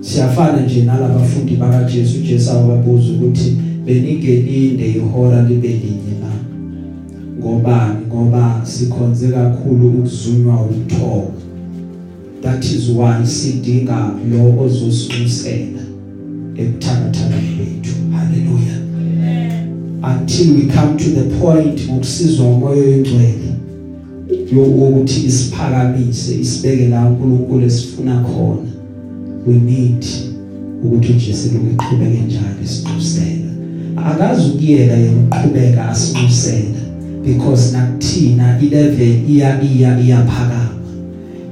Siyafana 0.00 0.62
nje 0.62 0.84
nalabafundi 0.84 1.56
bakaJesu. 1.56 2.18
uJesu 2.18 2.50
ababuza 2.50 3.12
ukuthi 3.12 3.56
beningelinde 3.86 4.88
ihora 4.88 5.42
libe 5.42 5.68
linye 5.68 6.14
na? 6.20 6.32
Ngobani? 7.38 8.06
Ngoba 8.06 8.60
sikhonze 8.64 9.28
kakhulu 9.28 9.88
ukuzunywa 9.88 10.62
umthobo 10.62 11.32
that 12.42 12.64
is 12.64 12.90
why 12.90 13.26
sidinga 13.26 14.14
lo 14.30 14.64
ozosiqusela 14.64 15.82
ebuthakathaka 16.56 17.36
bethu. 17.58 17.94
Haleluya 18.12 18.76
until 20.04 20.54
we 20.56 20.66
come 20.66 20.96
to 20.98 21.08
the 21.10 21.38
point 21.38 21.88
ngokusizwa 21.88 22.46
umoya 22.46 22.82
oyingcwele 22.82 23.52
yokuthi 24.52 25.26
isiphakamise 25.26 26.40
isibeke 26.40 26.88
la 26.88 27.06
uNkulunkulu 27.06 27.66
esifuna 27.66 28.20
khona. 28.20 28.70
We 29.46 29.54
need 29.54 30.04
ukuthi 30.84 31.12
uJesu 31.12 31.48
lokuqhubeka 31.54 32.24
njalo 32.26 32.62
isiqhubela 32.64 33.50
akazi 34.06 34.50
ukuyeka 34.50 34.94
yena 34.94 35.22
uqhubeka 35.22 35.88
asiqhubela 35.88 36.80
because 37.24 37.72
nakuthina 37.76 38.60
ilevel 38.60 39.30
iya 39.30 39.62
iya 39.62 40.00
iyaphakama 40.00 40.81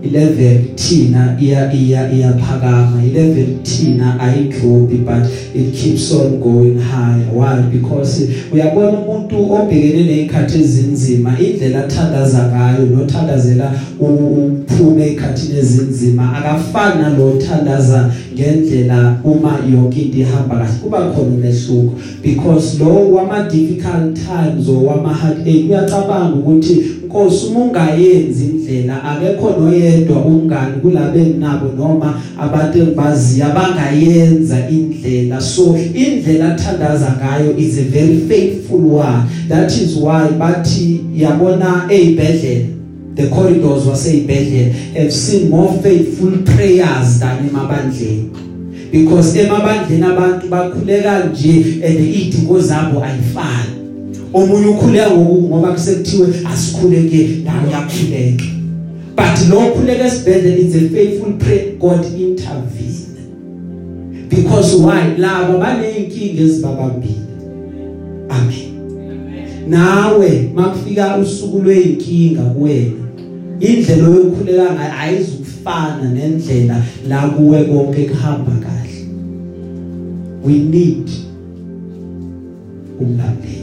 ilevel 0.02 0.58
thina 0.74 1.36
iya 1.40 1.72
iya 1.72 2.12
iyaphakama 2.12 3.04
ilevel 3.04 3.46
thina 3.62 4.20
ayidropi 4.20 4.96
but 4.96 5.24
it 5.54 5.74
keeps 5.74 6.12
on 6.12 6.40
going 6.40 6.78
higher. 6.78 7.26
Why? 7.32 7.62
Because 7.70 8.28
uyabona 8.52 8.98
umuntu 8.98 9.52
obhekene 9.52 10.02
nezikhathi 10.02 10.58
ezinzima 10.58 11.38
indlela 11.38 11.84
athandaza 11.84 12.48
ngayo 12.48 12.86
nothandazela 12.86 13.72
uphume 14.00 15.06
ezikhathini 15.06 15.58
ezinzima 15.58 16.36
akafani 16.36 17.02
nalothandaza 17.02 18.10
ngendlela 18.34 19.20
uma 19.24 19.58
yonke 19.72 20.00
into 20.00 20.18
ihamba 20.18 20.56
kahle. 20.56 20.78
Kuba 20.82 20.98
khona 20.98 21.34
umehluko 21.34 21.92
because 22.22 22.78
lo 22.80 23.10
wama 23.12 23.48
difficult 23.50 24.14
times 24.14 24.68
or 24.68 24.82
wama 24.84 25.14
heartache 25.14 25.64
uyacabanga 25.68 26.36
ukuthi 26.36 26.99
Nkosi 27.10 27.46
uma 27.46 27.60
ungayenzi 27.60 28.44
indlela 28.44 29.04
akekho 29.04 29.50
noyedwa 29.60 30.24
umngani 30.24 30.80
kulabe 30.82 31.24
nabo 31.38 31.72
noma 31.76 32.22
abantu 32.38 32.78
engibaziya 32.78 33.46
abangayenza 33.46 34.68
indlela. 34.70 35.40
So 35.40 35.76
indlela 35.76 36.54
athandaza 36.54 37.16
ngayo 37.18 37.58
is 37.58 37.78
a 37.78 37.82
very 37.82 38.16
faithful 38.28 38.78
one. 38.78 39.26
That 39.48 39.72
is 39.72 39.96
why 39.96 40.28
bathi 40.38 41.00
yabona 41.14 41.88
ezibhedlela 41.90 42.66
the 43.16 43.28
corridors 43.28 43.86
waseyibhedlela 43.86 44.72
have 44.94 45.12
seen 45.12 45.50
more 45.50 45.82
faithful 45.82 46.30
prayers 46.54 47.18
than 47.18 47.48
emabandleni. 47.48 48.30
Because 48.92 49.36
emabandleni 49.36 50.04
abantu 50.04 50.48
bakhuleka 50.48 51.24
nje 51.24 51.82
and 51.84 51.98
idingo 51.98 52.60
zabo 52.60 53.02
ayifani. 53.02 53.79
Omunye 54.32 54.66
ukhuleka 54.66 55.10
ngoba 55.10 55.72
kusekuthiwe 55.72 56.28
asikhuleke 56.52 57.28
nawe 57.44 57.68
uyakhuleka 57.68 58.44
but 59.16 59.48
lo 59.48 59.60
khuleka 59.74 60.04
esibhedlela 60.04 60.58
is 60.58 60.74
a 60.74 60.88
faithful 60.88 61.32
prayer. 61.32 61.76
God 61.78 62.04
intervene 62.04 63.00
because 64.28 64.76
why? 64.76 65.16
Labo 65.18 65.58
baneyinkinga 65.58 66.42
ezibabambile. 66.42 67.26
Amen. 68.30 69.68
Nawe 69.68 70.50
makufika 70.54 71.16
usuku 71.16 71.58
lweyinkinga 71.58 72.42
kuwena 72.42 72.92
indlela 73.60 74.08
yokukhuleka 74.08 74.74
ngayo 74.74 74.92
ayizukufana 75.00 76.10
nendlela 76.14 76.82
la 77.08 77.28
kuwe 77.28 77.64
konke 77.64 78.04
kuhamba 78.04 78.52
kahle. 78.52 79.06
We 80.44 80.52
need 80.52 81.10
umlandeli 83.00 83.59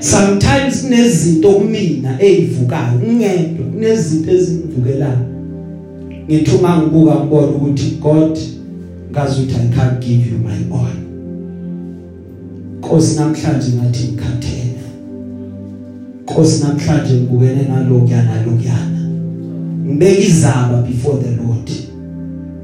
sometimes 0.00 0.84
nezinto 0.84 1.52
kumina 1.52 2.22
ezivukayo 2.22 3.00
ngedwa 3.14 3.66
kunezinto 3.66 4.30
ezingivukelayo 4.32 5.28
ngithi 6.28 6.56
uma 6.56 6.78
ngibuka 6.78 7.14
ngibona 7.14 7.46
ukuthi 7.46 7.98
God 8.00 8.38
ngazi 9.10 9.40
ukuthi 9.40 9.56
I 9.56 9.68
can't 9.74 10.00
give 10.00 10.30
you 10.30 10.38
my 10.38 10.76
all. 10.76 10.96
Nkosi 12.78 13.16
namhlanje 13.16 13.72
ngathi 13.72 14.04
ngikhathele. 14.04 14.84
Nkosi 16.22 16.64
namhlanje 16.64 17.14
ngibukene 17.14 17.62
nalokuyana 17.68 18.34
nalokuyana. 18.34 19.00
Ngibeka 19.86 20.20
izaba 20.20 20.82
before 20.82 21.18
the 21.22 21.30
Lord. 21.30 21.70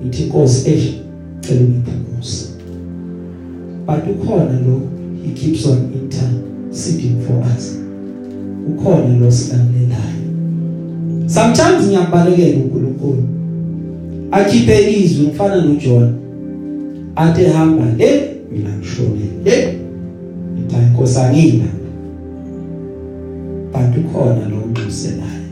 Ngithi 0.02 0.24
Nkosi 0.24 0.70
eh 0.70 0.94
cela 1.40 1.60
ungiphumuze. 1.60 2.46
But 3.86 4.04
ukhona 4.08 4.60
lo 4.66 4.93
he 5.24 5.32
keeps 5.32 5.66
on 5.66 5.92
interceding 5.92 7.26
for 7.26 7.40
us. 7.56 7.78
Ukhona 8.68 9.18
lo 9.20 9.30
silalelayo 9.30 10.24
sometimes 11.26 11.86
ngiyabalekela 11.86 12.56
uNkulunkulu. 12.56 13.22
Akhiphe 14.30 14.92
izwi 14.92 15.26
ngifana 15.26 15.64
noJohn. 15.64 16.14
Athe 17.16 17.48
hamba 17.48 17.84
le 17.98 18.30
mina 18.52 18.70
ngishone 18.78 19.30
le. 19.44 19.78
Inkosi 20.82 21.18
angina. 21.18 21.64
Bantu 23.72 24.00
khona 24.00 24.48
lo 24.48 24.56
nguselayo 24.56 25.44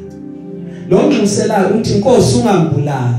lo 0.90 1.12
nguselayo 1.12 1.76
uthi 1.76 1.92
inkosi 1.92 2.38
ungambulali. 2.38 3.16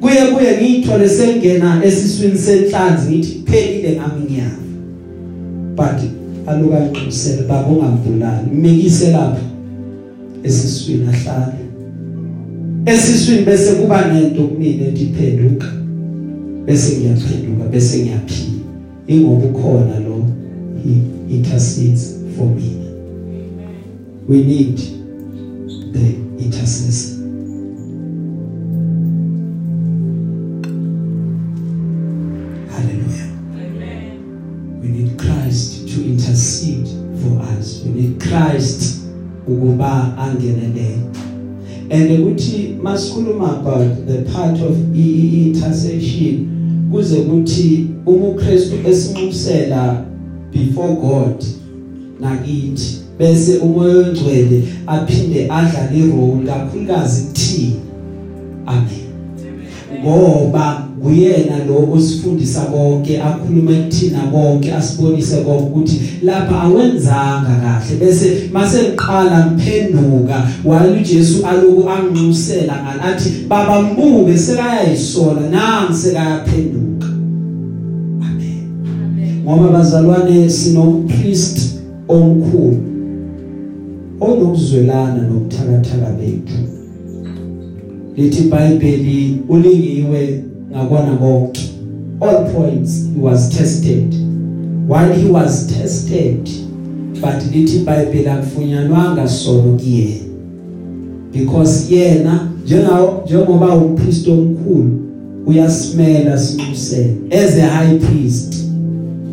Kuye 0.00 0.26
kuye 0.26 0.56
ngiyithole 0.56 1.08
sengena 1.08 1.84
esiswini 1.84 2.38
senhlanzi 2.38 3.10
ngithi 3.10 3.42
phelile 3.46 3.96
ngami 3.96 4.24
ngiyafa 4.24 4.69
but 5.80 6.00
aluka 6.46 6.80
nqusela 6.80 7.42
baba 7.48 7.68
ungambulali 7.68 8.50
mmekise 8.54 9.10
lapha 9.10 9.40
esiswini 10.42 11.06
ahlala 11.08 11.52
esiswini 12.86 13.42
bese 13.42 13.72
kuba 13.72 14.12
nento 14.12 14.42
kumina 14.42 14.84
ethi 14.86 15.06
phenduka. 15.06 15.66
Bese 16.66 16.96
ngiyaphenduka 16.96 17.64
bese 17.64 17.98
ngiyaphila. 17.98 18.60
Ingoba 19.06 19.46
ukhona 19.46 19.98
lo 20.00 20.24
he 20.84 20.92
intercedes 21.34 22.16
for 22.36 22.46
me. 22.46 22.70
We 24.28 24.44
need 24.44 24.76
the 25.92 26.44
intercessor. 26.44 27.19
Ukuba 39.48 40.18
angenele 40.18 40.96
and 41.90 42.10
ukuthi 42.10 42.76
masikhuluma 42.82 43.60
about 43.60 44.06
the 44.06 44.32
part 44.32 44.60
of 44.60 44.76
intercession 44.94 46.48
kuze 46.92 47.16
kuthi 47.16 47.86
umuKristu 48.06 48.74
esinxusela 48.88 50.04
before 50.52 50.94
God 50.94 51.44
nakithi 52.20 53.00
bese 53.18 53.58
umoya 53.58 53.96
ongcwele 53.96 54.62
aphinde 54.86 55.50
adlale 55.50 55.98
irole 55.98 56.46
kakhulukazi 56.46 57.22
kuthina 57.22 57.76
amen. 58.66 59.10
Ngoba 60.00 60.89
kuyena 61.02 61.64
lo 61.64 61.92
osifundisa 61.92 62.60
konke 62.60 63.22
akhuluma 63.22 63.72
kuthina 63.72 64.18
konke 64.18 64.72
asibonise 64.72 65.36
konke 65.36 65.62
ukuthi 65.62 66.00
lapha 66.22 66.60
awenzanga 66.62 67.60
kahle. 67.62 67.96
Bese 68.00 68.50
mase 68.52 68.78
ngiqala 68.82 69.46
ngiphenduka 69.46 70.48
wali 70.64 71.00
uJesu 71.00 71.46
aloku 71.46 71.90
anginxusela 71.90 72.74
ngani 72.82 73.00
athi 73.02 73.30
baba 73.48 73.82
mbuke 73.82 74.38
sekayayisola 74.38 75.40
nangi 75.40 75.94
sekayaphenduka. 75.94 77.06
Amen. 78.26 79.42
Ngoba 79.44 79.68
bazalwane 79.68 80.50
sinompriest 80.50 81.58
omkhulu 82.08 82.78
onokuzwelana 84.20 85.22
nokuthakathaka 85.22 86.10
bethu. 86.18 86.58
Lithi 88.16 88.42
iBhayibheli 88.42 89.38
ulingiwe 89.48 90.44
ngakona 90.72 91.16
konke. 91.16 91.60
All 92.20 92.52
points 92.52 93.08
he 93.14 93.20
was 93.20 93.48
tested. 93.48 94.14
While 94.86 95.12
he 95.12 95.30
was 95.30 95.66
tested 95.66 96.48
but 97.20 97.42
lithi 97.52 97.76
iBhayibheli 97.76 98.28
akufunyanwanga 98.28 99.28
sono 99.28 99.76
kuyena. 99.78 100.24
Because 101.32 101.94
yena 101.94 102.48
njengawo 102.64 103.22
njengoba 103.26 103.74
umpriest 103.74 104.28
omkhulu 104.28 104.90
uyasimela 105.46 106.38
sinxusele 106.38 107.16
as 107.30 107.58
a 107.58 107.66
high 107.66 107.98
priest. 107.98 108.54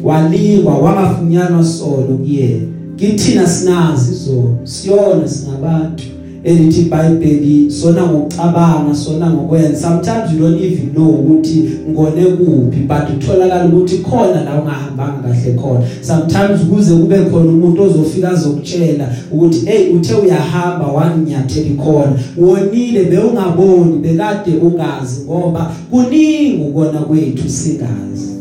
Walikwa 0.03 0.77
wangafunyanwa 0.77 1.63
sono 1.63 2.17
kuyena. 2.17 2.65
Kithina 2.95 3.47
sinazi 3.47 4.11
izono 4.11 4.57
siyona 4.63 5.27
singabantu. 5.27 6.03
Elithi 6.47 6.81
iBhayibheli 6.81 7.71
sona 7.71 8.07
ngokucabanga 8.07 8.95
sona 8.95 9.29
ngokwenza. 9.29 9.77
Sometimes 9.77 10.33
you 10.33 10.39
don't 10.39 10.61
even 10.61 10.93
know 10.93 11.09
ukuthi 11.09 11.69
ngone 11.89 12.25
kuphi 12.25 12.79
but 12.87 13.09
utholakala 13.17 13.65
ukuthi 13.65 13.97
khona 13.97 14.43
la 14.43 14.61
ungahambanga 14.61 15.27
kahle 15.27 15.53
khona. 15.53 15.83
Sometimes 16.01 16.61
kuze 16.69 16.95
kube 16.95 17.17
khona 17.17 17.49
umuntu 17.49 17.83
ozofika 17.83 18.29
azokutshela 18.29 19.07
ukuthi 19.31 19.65
hey 19.65 19.91
uthe 19.91 20.13
uyahamba 20.15 20.87
wanginyatheli 20.87 21.69
khona 21.83 22.13
wonile 22.37 23.03
bewungaboni 23.03 23.97
bekade 23.97 24.51
ungazi 24.61 25.21
ngoba 25.25 25.71
kuningi 25.91 26.63
ukona 26.63 26.99
kwethu 26.99 27.49
singazi 27.49 28.36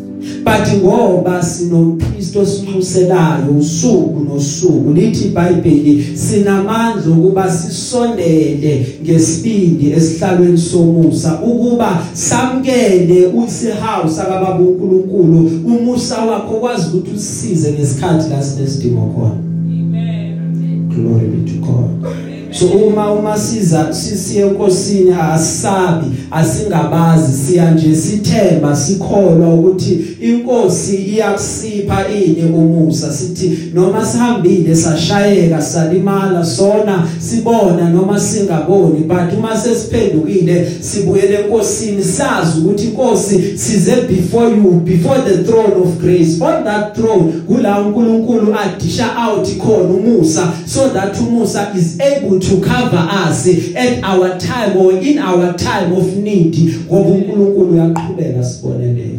but 0.47 0.69
ngoba 0.83 1.43
sinompriest 1.43 2.37
osinxuselayo 2.37 3.51
usuku 3.59 4.21
nosuku 4.21 4.93
lithi 4.93 5.25
iBhayibheli 5.25 6.17
sinamandla 6.17 7.17
ukuba 7.17 7.51
sisondele 7.51 8.87
ngesibindi 9.03 9.91
esihlalweni 9.93 10.59
somusa 10.59 11.41
ukuba 11.43 12.03
samkele 12.13 13.27
usihawu 13.27 14.11
sakababa 14.11 14.61
uNkulunkulu 14.61 15.51
umusa 15.67 16.25
wakho 16.25 16.55
kwazi 16.55 16.87
ukuthi 16.89 17.17
usisize 17.17 17.73
ngesikhathi 17.73 18.31
la 18.31 18.43
sinesidingo 18.43 19.01
khona 19.01 19.35
Amen. 19.81 20.89
glory 20.89 21.27
be 21.27 21.51
to 21.51 21.59
God 21.67 22.36
so 22.59 22.67
uma 22.67 23.13
uma 23.13 23.39
siza 23.39 23.93
sisiye 23.93 24.47
enkosini 24.47 25.15
asabi 25.33 26.07
asingabazi 26.31 27.33
siya 27.33 27.71
nje 27.71 27.97
sithemba 27.97 28.77
sikholwa 28.77 29.55
ukuthi 29.55 29.99
inkosi 30.21 30.97
iyakusipha 30.97 32.05
ini 32.09 32.45
umusa. 32.45 33.13
Sithi 33.13 33.59
noma 33.75 34.07
sihambile 34.07 34.77
sashayeka 34.77 35.63
salimala 35.63 36.45
sona 36.45 37.09
sibona 37.19 37.91
noma 37.91 38.21
singaboni 38.21 38.99
but 38.99 39.39
uma 39.39 39.57
sesiphendukile 39.57 40.67
sibuyele 40.81 41.35
enkosini 41.35 42.05
sazi 42.05 42.61
ukuthi 42.61 42.85
inkosi 42.85 43.59
size 43.59 43.97
before 44.09 44.51
you 44.51 44.71
before 44.71 45.19
the 45.19 45.45
throne 45.45 45.83
of 45.83 45.99
grace. 46.01 46.41
On 46.41 46.65
that 46.65 46.95
throne 46.95 47.33
kula 47.47 47.81
uNkulunkulu 47.81 48.55
adisha 48.59 49.17
out 49.17 49.49
khona 49.59 49.95
umusa 49.95 50.53
so 50.67 50.89
that 50.89 51.17
umusa 51.21 51.73
is 51.77 52.01
able 52.01 52.39
to 52.41 52.46
cover 52.61 53.09
us 53.29 53.47
at 53.77 54.03
our 54.05 54.39
time 54.39 54.77
or 54.77 54.93
in 54.93 55.19
our 55.19 55.53
time 55.57 55.93
of 55.93 56.17
need. 56.17 56.55
Ngoba 56.87 57.11
uNkulunkulu 57.11 57.73
uyaqhubeka 57.73 58.45
sibonelele 58.45 59.19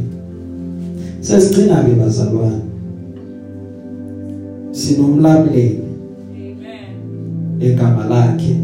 sesigcina 1.22 1.84
ke 1.84 1.92
bazalwane. 1.92 2.62
Sinomlamleli 4.72 5.80
Amen. 6.32 7.62
egama 7.62 8.06
lakhe 8.06 8.56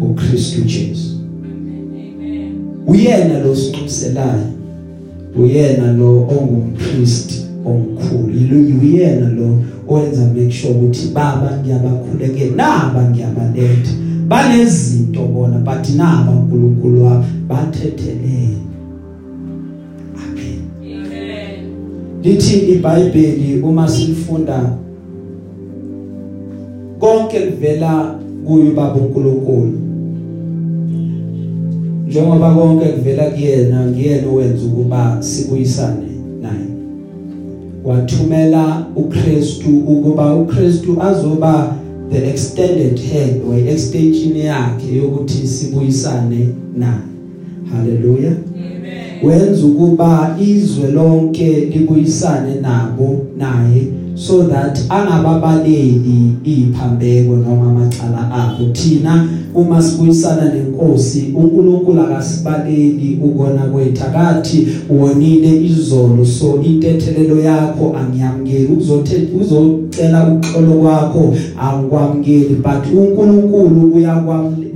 uKristu 0.00 0.60
Jesu. 0.60 1.10
Amen. 1.44 2.52
uyena 2.86 3.38
lo 3.38 3.56
sinxuselayo 3.56 4.46
uyena 5.36 5.92
lo 5.92 6.22
ongumpriest 6.22 7.44
omkhulu. 7.64 8.78
Uyena 8.82 9.28
lo 9.28 9.58
owenza 9.88 10.26
make 10.34 10.50
sure 10.50 10.74
ukuthi 10.74 11.08
baba 11.14 11.58
ngiyabakhulekela 11.60 12.56
naba 12.56 13.10
ngiyabaletha. 13.10 13.92
Banezinto 14.28 15.22
bona 15.22 15.58
but 15.58 15.88
naba 15.96 16.32
uNkulunkulu 16.32 17.04
wabo 17.04 17.24
bathethelele. 17.48 18.56
Amen. 20.16 20.60
Amen. 20.82 21.74
lithi 22.22 22.58
iBhayibheli 22.58 23.60
uma 23.62 23.88
silifunda 23.88 24.78
konke 26.98 27.40
kuvela 27.40 28.18
kuye 28.46 28.70
baba 28.70 28.94
uNkulunkulu. 28.94 29.78
Njengoba 32.06 32.54
konke 32.54 32.84
kuvela 32.84 33.24
kuyena 33.24 33.86
ngiyena 33.86 34.28
owenza 34.28 34.66
ukuba 34.66 35.16
sibuyisane. 35.22 36.13
Wathumela 37.84 38.86
uKristu 38.96 39.68
ukuba 39.78 40.34
uKristu 40.34 41.02
azoba 41.02 41.76
the 42.10 42.30
extended 42.30 43.00
hand 43.00 43.42
or 43.48 43.68
extension 43.68 44.36
yakhe 44.36 44.96
yokuthi 44.96 45.46
sibuyisane 45.46 46.48
naye 46.76 46.92
haleluya 47.72 48.32
Amen. 48.32 49.24
wenza 49.24 49.66
ukuba 49.66 50.36
izwe 50.40 50.90
lonke 50.90 51.60
libuyisane 51.60 52.54
nabo 52.60 53.26
naye 53.38 53.86
so 54.14 54.42
that 54.42 54.78
angababaleli 54.88 56.32
iphambeko 56.44 57.36
noma 57.36 57.70
amacala 57.70 58.30
abo 58.32 58.72
thina 58.72 59.28
uma 59.54 59.82
sibuyisana 59.82 60.54
nenkosi 60.54 61.32
uNkulunkulu 61.36 62.00
akasibaleli 62.00 63.18
ukona 63.24 63.62
kwethu 63.62 64.04
akathi 64.04 64.68
wonile 64.90 65.64
izolo 65.64 66.24
so 66.24 66.62
intethelelo 66.62 67.40
yakho 67.40 67.96
angiyamukeli. 67.96 68.68
Uzothe 68.78 69.28
uzocela 69.40 70.28
uxolo 70.28 70.72
kwakho 70.72 71.34
angikwamukeli. 71.60 72.54
But 72.54 72.98
uNkulunkulu 72.98 73.92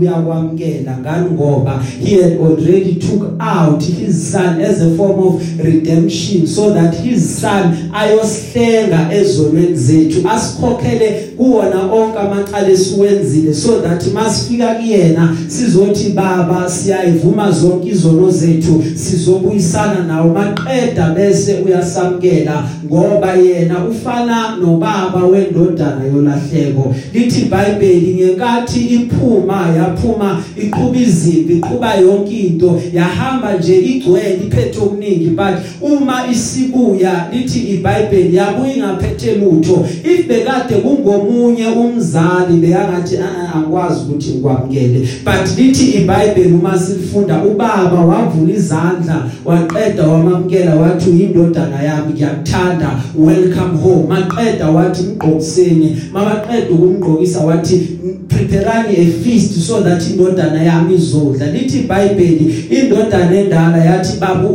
uyakwamukela 0.01 0.99
ngani 1.01 1.31
ngoba 1.31 1.83
he 2.05 2.23
had 2.23 2.39
already 2.41 2.95
took 2.95 3.23
out 3.41 3.83
his 3.83 4.33
son 4.33 4.61
as 4.61 4.83
a 4.83 4.97
form 4.97 5.19
of 5.19 5.43
redemption 5.59 6.47
so 6.47 6.71
that 6.75 6.95
his 6.95 7.41
son 7.41 7.88
ayosihlenga 7.93 9.09
ezonweni 9.13 9.77
zethu 9.77 10.29
asikhokhele 10.29 11.29
kuwona 11.37 11.93
onke 11.93 12.19
amaqala 12.19 12.69
esiwenzile 12.69 13.55
so 13.55 13.81
that 13.81 14.07
masifika 14.13 14.75
kuyena 14.75 15.37
sizothi 15.49 16.09
baba 16.09 16.71
siyayivuma 16.71 17.51
zonke 17.51 17.89
izono 17.89 18.31
zethu 18.31 18.85
sizobuyisana 18.95 20.05
nawo 20.05 20.35
maqeda 20.35 21.09
bese 21.11 21.55
uyasamkela 21.55 22.65
ngoba 22.87 23.35
yena 23.35 23.85
ufana 23.85 24.57
nobaba 24.57 25.27
wendodana 25.27 26.05
yolahleko. 26.15 26.95
Lithi 27.15 27.41
iBhayibheli 27.41 28.15
ngenkathi 28.15 28.81
iphuma 28.81 29.69
yaphuma 29.77 30.43
iqhuba 30.63 30.99
izimpi 30.99 31.53
iqhuba 31.53 31.95
yonke 31.95 32.37
into 32.37 32.83
yahamba 32.95 33.53
nje 33.53 33.79
igcwele 33.79 34.35
iphethe 34.47 34.79
okuningi 34.79 35.27
but 35.27 35.55
uma 35.81 36.27
isibuya 36.33 37.29
lithi 37.33 37.59
iBhayibheli 37.79 38.37
yabuya 38.37 38.75
ingaphethe 38.75 39.35
lutho. 39.35 39.87
If 40.05 40.29
bekade 40.29 40.75
kungomunye 40.75 41.67
umzali 41.67 42.57
beyangathi 42.61 43.19
angikwazi 43.55 44.01
ukuthi 44.03 44.31
ngikwamukele. 44.31 45.09
But 45.25 45.59
lithi 45.59 45.85
iBhayibheli 45.91 46.53
uma 46.53 46.79
silifunda 46.79 47.45
ubaba 47.45 48.01
wavula 48.01 48.55
izandla 48.55 49.31
waqeda 49.45 50.09
wamamkela 50.09 50.75
wathi 50.75 51.11
uyindodana 51.11 51.83
yami 51.83 52.13
ngiyakuthanda 52.13 52.91
welcome 53.17 53.79
home. 53.83 54.07
Maqeda 54.09 54.71
wathi 54.71 55.03
mgqokiseni 55.03 55.97
mabaqeda 56.13 56.71
ukumgqokisa 56.71 57.41
wathi 57.41 57.99
preparani 58.29 58.97
a 58.97 59.07
feast 59.23 59.61
so 59.61 59.81
that 59.81 60.03
indodana 60.03 60.63
yami 60.63 60.95
izodla. 60.95 61.47
Lithi 61.47 61.79
iBhayibheli 61.79 62.67
indodana 62.71 63.37
endala 63.41 63.79
yathi 63.85 64.21
baba 64.21 64.49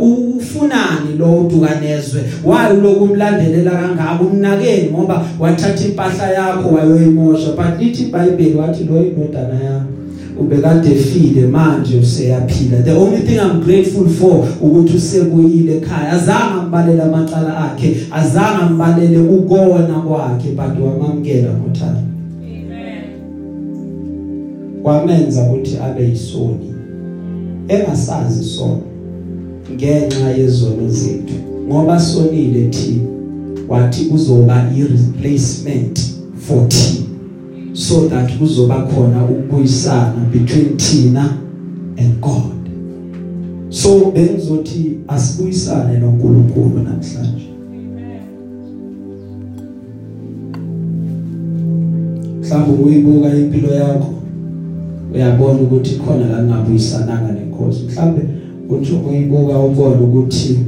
ufunani 0.44 1.18
lo 1.18 1.36
udukanezwe 1.40 2.20
wayo 2.44 2.74
lokumlandelela 2.80 3.70
kangaka 3.70 4.20
umnakeni 4.20 4.90
ngoba 4.90 5.26
wathatha 5.38 5.84
impahla 5.84 6.30
yakho 6.30 6.68
wayoyimosha 6.68 7.52
but 7.56 7.80
lithi 7.80 8.02
iBhayibheli 8.02 8.54
wathi 8.54 8.84
lo 8.84 9.02
indodana 9.02 9.64
yami 9.64 9.86
ubekade 10.40 10.90
efile 10.90 11.46
manje 11.46 11.98
useyaphila. 11.98 12.82
The 12.82 12.92
only 12.92 13.18
thing 13.18 13.38
i'm 13.38 13.60
grateful 13.60 14.08
for 14.08 14.48
ukuthi 14.60 14.96
usekuyile 14.96 15.76
ekhaya. 15.76 16.12
Azange 16.12 16.60
ambalele 16.62 17.02
amacala 17.02 17.56
akhe 17.56 17.96
azange 18.12 18.62
ambalele 18.62 19.18
ukona 19.18 20.00
kwakhe 20.06 20.50
but 20.56 20.78
wamamkela 20.84 21.50
ngothando. 21.52 22.00
Amen. 22.42 23.04
kwamenza 24.82 25.42
ukuthi 25.42 25.78
abe 25.84 26.08
yisoni 26.08 26.74
engasazi 27.68 28.44
sono 28.44 28.93
ngenxa 29.72 30.30
yezono 30.30 30.88
zethu. 30.88 31.34
Ngoba 31.66 32.00
sonile 32.00 32.68
thina 32.68 33.08
wathi 33.68 34.04
kuzoba 34.04 34.70
i-replacement 34.76 36.00
for 36.36 36.68
thina 36.68 37.04
so 37.72 38.08
that 38.08 38.38
kuzoba 38.38 38.82
khona 38.82 39.24
ukubuyisana 39.24 40.30
between 40.32 40.76
thina 40.76 41.38
and 41.96 42.20
God. 42.20 42.68
So 43.70 44.10
bengizothi 44.10 44.98
asibuyisane 45.08 45.98
noNkulunkulu 45.98 46.82
namhlanje. 46.82 47.48
Mhlawumbe 52.40 52.82
uyibuka 52.84 53.34
impilo 53.34 53.74
yakho 53.74 54.14
uyabona 55.14 55.60
ukuthi 55.60 55.94
khona 55.94 56.28
la 56.28 56.42
ningabuyisananga 56.42 57.32
nenkosi. 57.32 57.84
Mhlawumbe 57.84 58.22
uthi 58.68 58.92
uyibuka 59.08 59.58
ubone 59.58 59.96
ukuthi 60.04 60.58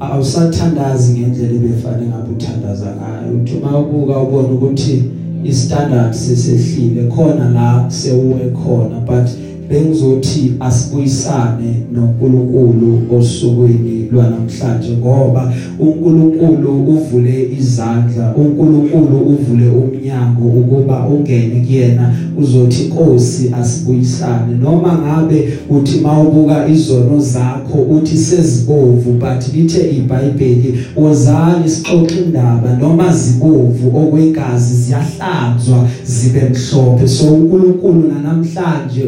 awusathandazi 0.00 1.12
ngendlela 1.12 1.54
ebefanele 1.54 2.06
ngabe 2.08 2.30
uthandaza 2.36 2.88
ngayo. 2.96 3.36
Uthi 3.36 3.52
uma 3.56 3.78
ubuka 3.78 4.20
ubone 4.20 4.48
ukuthi 4.56 5.02
istandard 5.44 6.12
sesehlile 6.12 7.02
khona 7.14 7.50
la 7.50 7.90
sewuwe 7.90 8.50
khona 8.50 8.96
but 9.06 9.28
bengizothi 9.72 10.52
asibuyisane 10.60 11.70
noNkulunkulu 11.94 13.02
osukwini 13.16 14.08
lwanamhlanje 14.12 14.90
ngoba 14.98 15.52
uNkulunkulu 15.80 16.70
uvule 16.88 17.48
izandla 17.58 18.34
uNkulunkulu 18.36 19.18
uvule 19.18 19.68
umnyango 19.68 20.48
ukuba 20.60 21.06
ungene 21.08 21.66
kuyena. 21.66 22.14
Uzothi 22.38 22.82
Nkosi 22.82 23.50
asibuyisane. 23.60 24.54
Noma 24.62 24.98
ngabe 24.98 25.48
uthi 25.70 26.00
mawubuka 26.00 26.68
izono 26.68 27.20
zakho 27.20 27.78
uthi 27.78 28.16
sezibovu 28.16 29.12
but 29.12 29.54
lithe 29.54 29.90
iBhayibheli 29.90 30.78
wozani 30.96 31.68
sixoxe 31.68 32.14
indaba 32.24 32.76
noma 32.80 33.12
zibovu 33.12 33.98
okwegazi 33.98 34.74
ziyahlanzwa 34.74 35.88
zibe 36.04 36.40
mhlophe. 36.40 37.08
So 37.08 37.24
uNkulunkulu 37.24 38.12
namhlanje 38.22 39.04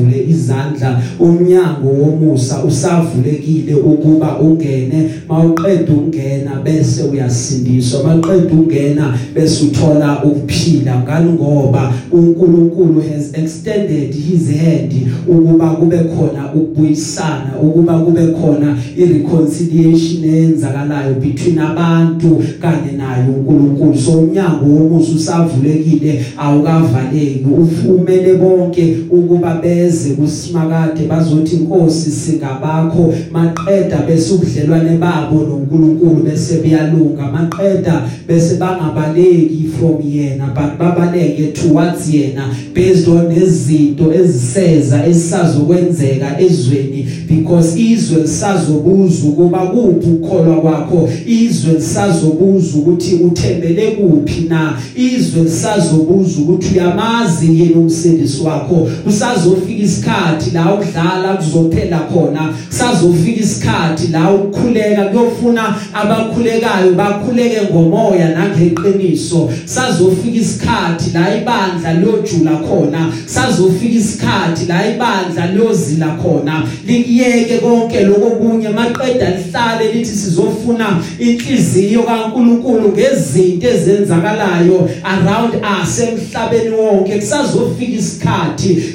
usavule 0.00 0.24
izandla. 0.28 1.02
Umnyango 1.18 1.88
womusa 1.88 2.64
usavulekile 2.64 3.74
ukuba 3.74 4.38
ungene. 4.38 5.10
Mawuqeda 5.28 5.92
ungena 5.92 6.60
bese 6.64 7.02
uyasindiswa. 7.02 8.02
Maqeda 8.02 8.54
ungena 8.54 9.14
bese 9.34 9.64
uthola 9.64 10.24
ukuphila 10.24 11.02
ngani 11.02 11.32
ngoba 11.32 11.92
uNkulunkulu 12.12 13.00
has 13.00 13.34
extended 13.34 14.14
his 14.14 14.48
hand 14.48 14.92
ukuba 15.28 15.70
kube 15.70 15.98
khona 15.98 16.54
ukubuyisana 16.54 17.52
ukuba 17.62 17.98
kube 17.98 18.26
khona 18.26 18.76
ireconciliation 18.96 20.24
eyenzakalayo 20.24 21.14
between 21.14 21.58
abantu 21.58 22.42
kanye 22.60 22.92
naye 22.96 23.24
uNkulunkulu. 23.28 23.98
So 23.98 24.10
umnyango 24.10 24.66
womusa 24.66 25.12
usavulekile 25.12 26.24
awukavaleki. 26.38 27.46
Ufumele 27.58 28.34
bonke 28.34 28.96
ukuba 29.10 29.54
beze 29.90 30.10
kusimakade 30.10 31.06
bazothi 31.06 31.56
inkosi 31.56 32.10
singabakho. 32.10 33.14
Maqeda 33.32 33.98
bese 34.06 34.34
ubudlelwane 34.34 34.98
babo 34.98 35.38
noNkulunkulu 35.44 36.22
bese 36.24 36.54
buyalunga 36.62 37.32
maqeda 37.32 38.02
bese 38.28 38.56
bangabaleki 38.56 39.70
from 39.78 40.00
yena 40.02 40.54
but 40.54 40.78
babaleke 40.78 41.52
towards 41.52 42.14
yena 42.14 42.54
based 42.74 43.08
on 43.08 43.32
izinto 43.32 44.12
eziseza 44.12 45.06
esisazokwenzeka 45.06 46.40
ezweni. 46.40 47.06
Because 47.28 47.80
izwe 47.80 48.22
lisazobuza 48.22 49.28
ukuba 49.28 49.58
kuphi 49.58 50.08
ukukholwa 50.10 50.60
kwakho. 50.60 51.08
Izwe 51.26 51.72
lisazobuza 51.74 52.78
ukuthi 52.78 53.14
uthembele 53.14 53.90
kuphi 53.90 54.40
na. 54.48 54.78
Izwe 54.96 55.42
lisazobuza 55.42 56.40
ukuthi 56.40 56.74
uyamazi 56.74 57.46
yini 57.46 57.74
umsindisi 57.74 58.42
wakho. 58.42 58.88
Usazofika 59.06 59.79
isikhathi 59.82 60.50
la 60.50 60.74
ukudlala 60.74 61.36
kuzophela 61.36 61.98
khona. 61.98 62.54
Kusazofika 62.68 63.40
isikhathi 63.40 64.06
la 64.08 64.30
ukukhuleka 64.30 65.04
kuyofuna 65.04 65.74
abakhulekayo 65.94 66.92
bakhuleke 66.92 67.60
ngomoya 67.72 68.28
nangeqiniso. 68.28 69.50
Sazofika 69.64 70.38
isikhathi 70.38 71.10
la 71.14 71.36
ibandla 71.36 71.92
liyojula 71.94 72.56
khona. 72.56 73.12
Sazofika 73.26 73.98
isikhathi 73.98 74.66
la 74.66 74.94
ibandla 74.94 75.46
liyozila 75.46 76.06
khona. 76.06 76.62
Likiyeke 76.86 77.58
konke 77.58 78.00
lokunye 78.00 78.68
maqeda 78.68 79.30
lihlale 79.30 79.92
lithi 79.92 80.16
sizofuna 80.16 81.02
inhliziyo 81.18 82.02
kaNkuluNkulu 82.02 82.88
ngezinto 82.88 83.68
ezenzakalayo 83.68 84.88
around 85.04 85.54
us 85.54 85.98
emhlabeni 86.00 86.70
wonke. 86.70 87.18
Kusazofika 87.18 87.92
isikhathi 87.98 88.94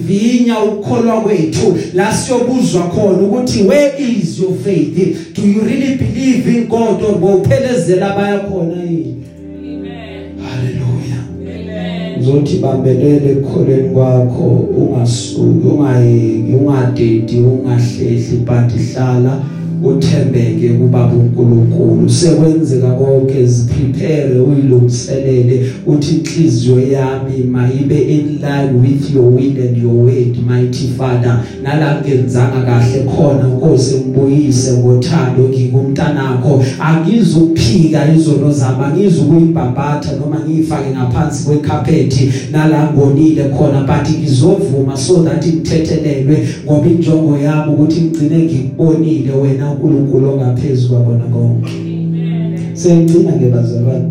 esiyovivinya 0.00 0.62
ukukholwa 0.64 1.20
kwethu. 1.20 1.76
La 1.94 2.12
siyobuzwa 2.12 2.82
khona 2.82 3.18
ukuthi 3.18 3.62
where 3.62 3.92
is 3.98 4.38
your 4.38 4.54
faith? 4.64 5.34
Do 5.34 5.42
you 5.42 5.62
really 5.62 5.96
believe 5.96 6.48
in 6.48 6.68
God? 6.68 7.02
Or 7.02 7.18
bophelezela 7.18 8.16
baya 8.16 8.38
khona 8.40 8.82
yini? 8.82 9.16
Amen. 9.62 10.38
haleluya 10.38 11.20
Amen. 11.40 12.20
uzothi 12.20 12.56
bambelele 12.56 13.30
ekukholeni 13.32 13.88
kwakho 13.88 14.48
ungasuki 14.78 15.68
ungayeki 15.68 16.52
ungadedi 16.52 17.40
ungahlehli 17.40 18.36
but 18.36 18.72
hlala 18.94 19.42
uthembeke 19.84 20.68
kubaba 20.68 21.12
uNkulunkulu. 21.12 22.10
Sekwenzeka 22.10 22.90
konke 22.90 23.46
ziprepare 23.46 24.40
uyilungiselele 24.40 25.66
uthi 25.86 26.14
inhliziyo 26.14 26.80
yami 26.80 27.44
mayibe 27.50 27.98
in 27.98 28.38
line 28.40 28.72
with 28.82 29.14
your 29.14 29.24
will 29.24 29.58
and 29.68 29.76
your 29.82 29.94
word 29.94 30.36
mighty 30.46 30.86
father. 30.98 31.44
Nala 31.62 32.00
ngenzanga 32.00 32.62
kahle 32.62 33.04
khona 33.04 33.48
Nkosi 33.48 33.94
ngibuyise 33.94 34.72
ngothando 34.72 35.48
ngikumntanakho 35.48 36.64
angizuphika 36.80 38.14
izono 38.16 38.52
zami 38.52 38.84
angizukuyibhabhatha 38.84 40.12
noma 40.12 40.40
ngifake 40.48 40.90
ngaphansi 40.90 41.44
kwecarpet 41.44 42.14
nala 42.52 42.92
ngonile 42.92 43.44
khona 43.44 43.80
but 43.80 44.08
ngizovuma 44.18 44.96
so 44.96 45.22
that 45.22 45.46
ngithethelelwe 45.46 46.48
ngoba 46.64 46.86
injongo 46.86 47.38
yami 47.38 47.72
ukuthi 47.72 48.00
ngigcine 48.00 48.38
ngikubonile 48.38 49.32
wena 49.32 49.69
uNkulunkulu 49.72 50.30
ongaphezulu 50.30 50.94
kwabona 50.94 51.24
konke. 51.24 51.70
Amen. 51.70 52.76
sengcina 52.76 53.32
ke 53.32 53.50
bazalwane 53.50 54.08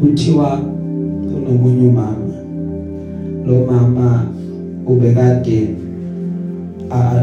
kuthiwa 0.00 0.58
kunomunye 1.32 1.88
umama. 1.88 2.34
Lo 3.46 3.66
mama 3.66 4.26
ubekade 4.86 5.68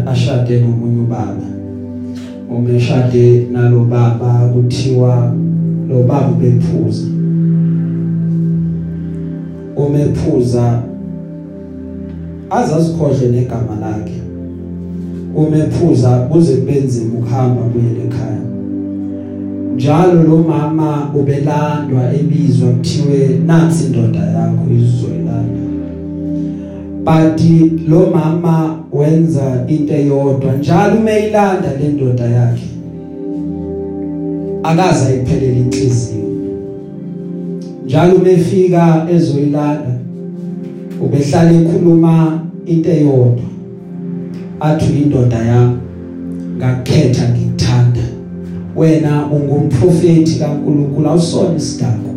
ashade 0.07 0.59
nomunye 0.59 1.01
ubaba. 1.01 1.47
Umeshade 2.49 3.47
nalo 3.51 3.79
baba 3.79 4.49
kuthiwa 4.53 5.34
lo 5.89 6.03
baba 6.03 6.32
bephuza 6.41 7.07
umephuza 9.75 10.84
azasikhohle 12.49 13.29
negama 13.32 13.75
lakhe. 13.82 14.20
Umephuza 15.36 16.09
kuze 16.09 16.55
kubenzima 16.55 17.13
ukuhamba 17.19 17.61
kuyele 17.61 18.03
ekhaya 18.05 18.41
njalo 19.75 20.23
lo 20.23 20.38
mama 20.38 21.11
ubelandwa 21.19 22.13
ebizwa 22.19 22.69
kuthiwe 22.69 23.39
nansi 23.45 23.86
indoda 23.86 24.19
yakho 24.19 24.65
izoyilanda 24.77 25.61
but 27.05 27.41
lo 27.89 28.09
mama 28.15 28.79
wenza 28.91 29.65
into 29.67 29.93
eyodwa 29.93 30.53
njalo 30.59 30.95
umeyilanda 30.97 31.69
le 31.79 31.88
ndoda 31.88 32.25
yakhe 32.25 32.71
akaza 34.63 35.07
ayiphelele 35.07 35.59
inhliziyo. 35.59 36.21
Njalo 37.86 38.15
umefika 38.15 39.07
ezoyilanda 39.15 39.93
ubehlala 41.05 41.51
ekhuluma 41.51 42.39
into 42.65 42.89
eyodwa. 42.91 43.50
Athi 44.62 45.01
indoda 45.01 45.38
yami 45.38 45.78
ngakhetha 46.57 47.30
ngikuthanda 47.30 48.05
wena 48.76 49.28
ungumprofeti 49.32 50.39
kaNkuluNkulu 50.39 51.07
awusona 51.09 51.55
isidako 51.57 52.12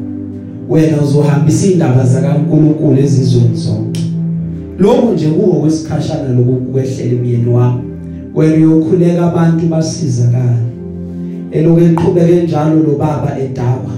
wena 0.69 1.03
uzohambisa 1.03 1.67
indaba 1.67 2.05
zakaNkuluNkulu 2.05 2.99
ezizweni 2.99 3.57
zonke. 3.57 4.01
Lokho 4.79 5.13
nje 5.13 5.27
kuwo 5.27 5.61
kwesikhashana 5.61 6.29
lokukwehlela 6.29 7.13
imiyeni 7.13 7.49
wami. 7.49 7.81
Wena 8.35 8.55
uyokhuleka 8.55 9.27
abantu 9.27 9.67
basizakala 9.67 10.59
eloku 11.53 11.81
eqhubeke 11.81 12.43
njalo 12.43 12.77
lo 12.83 12.95
baba 12.99 13.39
edaba 13.39 13.95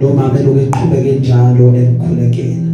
lo 0.00 0.14
mama 0.14 0.40
eloku 0.40 0.58
eqhubeke 0.58 1.12
njalo 1.20 1.64
emkhulekela 1.80 2.67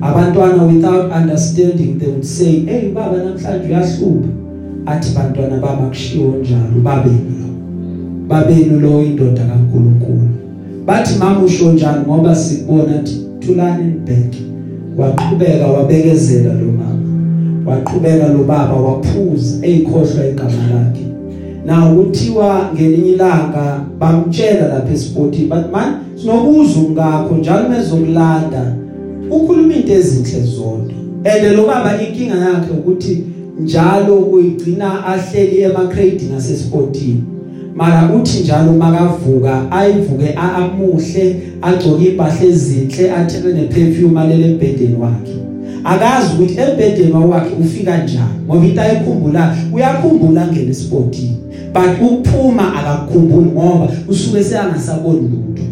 abantwana 0.00 0.62
without 0.62 1.12
understanding 1.12 1.98
they 1.98 2.08
would 2.08 2.24
say 2.24 2.64
hey 2.66 2.88
baba 2.88 3.16
namhlanje 3.16 3.68
uyahlupa 3.68 4.28
athi 4.86 5.14
bantwana 5.14 5.56
baba 5.56 5.88
kushiwo 5.88 6.36
njalo 6.40 6.80
babeni 6.82 7.34
lo. 7.40 7.46
Babeni 8.28 8.80
lo 8.80 9.02
indoda 9.02 9.42
kaNkuluNkulu. 9.44 10.28
Bathi 10.86 11.18
mama 11.18 11.42
usho 11.42 11.72
njani? 11.72 12.04
Ngoba 12.06 12.34
sikubona 12.34 13.02
thulani 13.40 13.84
nibheke 13.84 14.42
waqhubeka 14.98 15.66
wabekezela 15.66 16.54
lo 16.54 16.72
mama. 16.72 17.06
Waqhubeka 17.66 18.28
lo 18.28 18.44
baba 18.44 18.74
waphuza 18.74 19.66
eyikhohlwa 19.66 20.26
igama 20.26 20.52
lakhe. 20.74 21.06
Na 21.66 21.86
kuthiwa 21.86 22.70
ngelinye 22.74 23.10
ilanga 23.10 23.80
bamtshela 23.98 24.68
lapha 24.68 24.94
esporti 24.94 25.46
but 25.48 25.72
man 25.72 25.94
sinobuza 26.16 26.80
ngakho 26.80 27.34
njalo 27.34 27.68
mezokulanda. 27.68 28.74
Ukhuluma 29.30 29.74
into 29.74 29.92
ezinhle 29.92 30.42
zodwa 30.42 30.94
and 31.24 31.56
lo 31.56 31.66
baba 31.66 32.02
inkinga 32.02 32.36
yakhe 32.36 32.70
ukuthi 32.78 33.24
njalo 33.60 34.16
kuyigcina 34.16 35.06
ahleli 35.06 35.62
emagrade 35.62 36.24
nasesportini 36.34 37.24
mara 37.76 38.10
uthi 38.14 38.40
njalo 38.40 38.72
makavuka 38.72 39.72
ayivuke 39.72 40.32
amuhle 40.32 41.36
agcoke 41.62 42.04
impahla 42.04 42.46
ezinhle 42.46 43.10
athele 43.10 43.52
neperfume 43.52 44.20
alele 44.20 44.44
embedeni 44.44 44.96
wakhe. 45.00 45.36
Akazi 45.84 46.34
ukuthi 46.34 46.60
embedeni 46.60 47.12
wakhe 47.12 47.50
ufika 47.60 48.04
njani 48.04 48.44
ngoba 48.46 48.66
into 48.66 48.82
ayikhumbula 48.82 49.56
uyakhumbula 49.72 50.46
ngene 50.46 50.74
sportini 50.74 51.36
but 51.72 52.10
ukuphuma 52.10 52.74
akakukhumbuli 52.74 53.46
ngoba 53.46 53.88
usuke 54.08 54.44
seyangasaboni 54.44 55.20
lutho. 55.20 55.62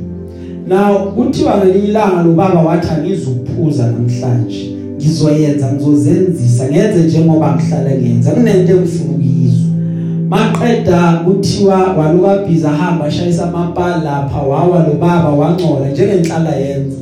Now 0.67 1.12
kuthiwa 1.12 1.59
ngelinye 1.59 1.89
ilanga 1.89 2.23
lo 2.23 2.33
baba 2.33 2.61
wathi 2.61 2.89
angizukuphuza 2.91 3.87
namhlanje. 3.87 4.71
Ngizoyenza 4.97 5.73
ngizozenzisa 5.73 6.65
ngenze 6.65 7.03
njengoba 7.03 7.55
ngihlala 7.55 7.91
ngenza 7.91 8.31
kunento 8.31 8.73
engifuna 8.73 9.11
ukuyizwa. 9.11 9.71
Maqeda 10.29 11.12
kuthiwa 11.25 11.77
waluka 11.77 12.39
bhiza 12.39 12.71
hamba 12.71 13.11
shayisa 13.11 13.49
amapala 13.49 13.97
lapha 14.05 14.39
wawa 14.39 14.87
lo 14.89 14.95
baba 15.01 15.29
wangcola 15.29 15.89
njengenhlala 15.93 16.57
yenza. 16.57 16.97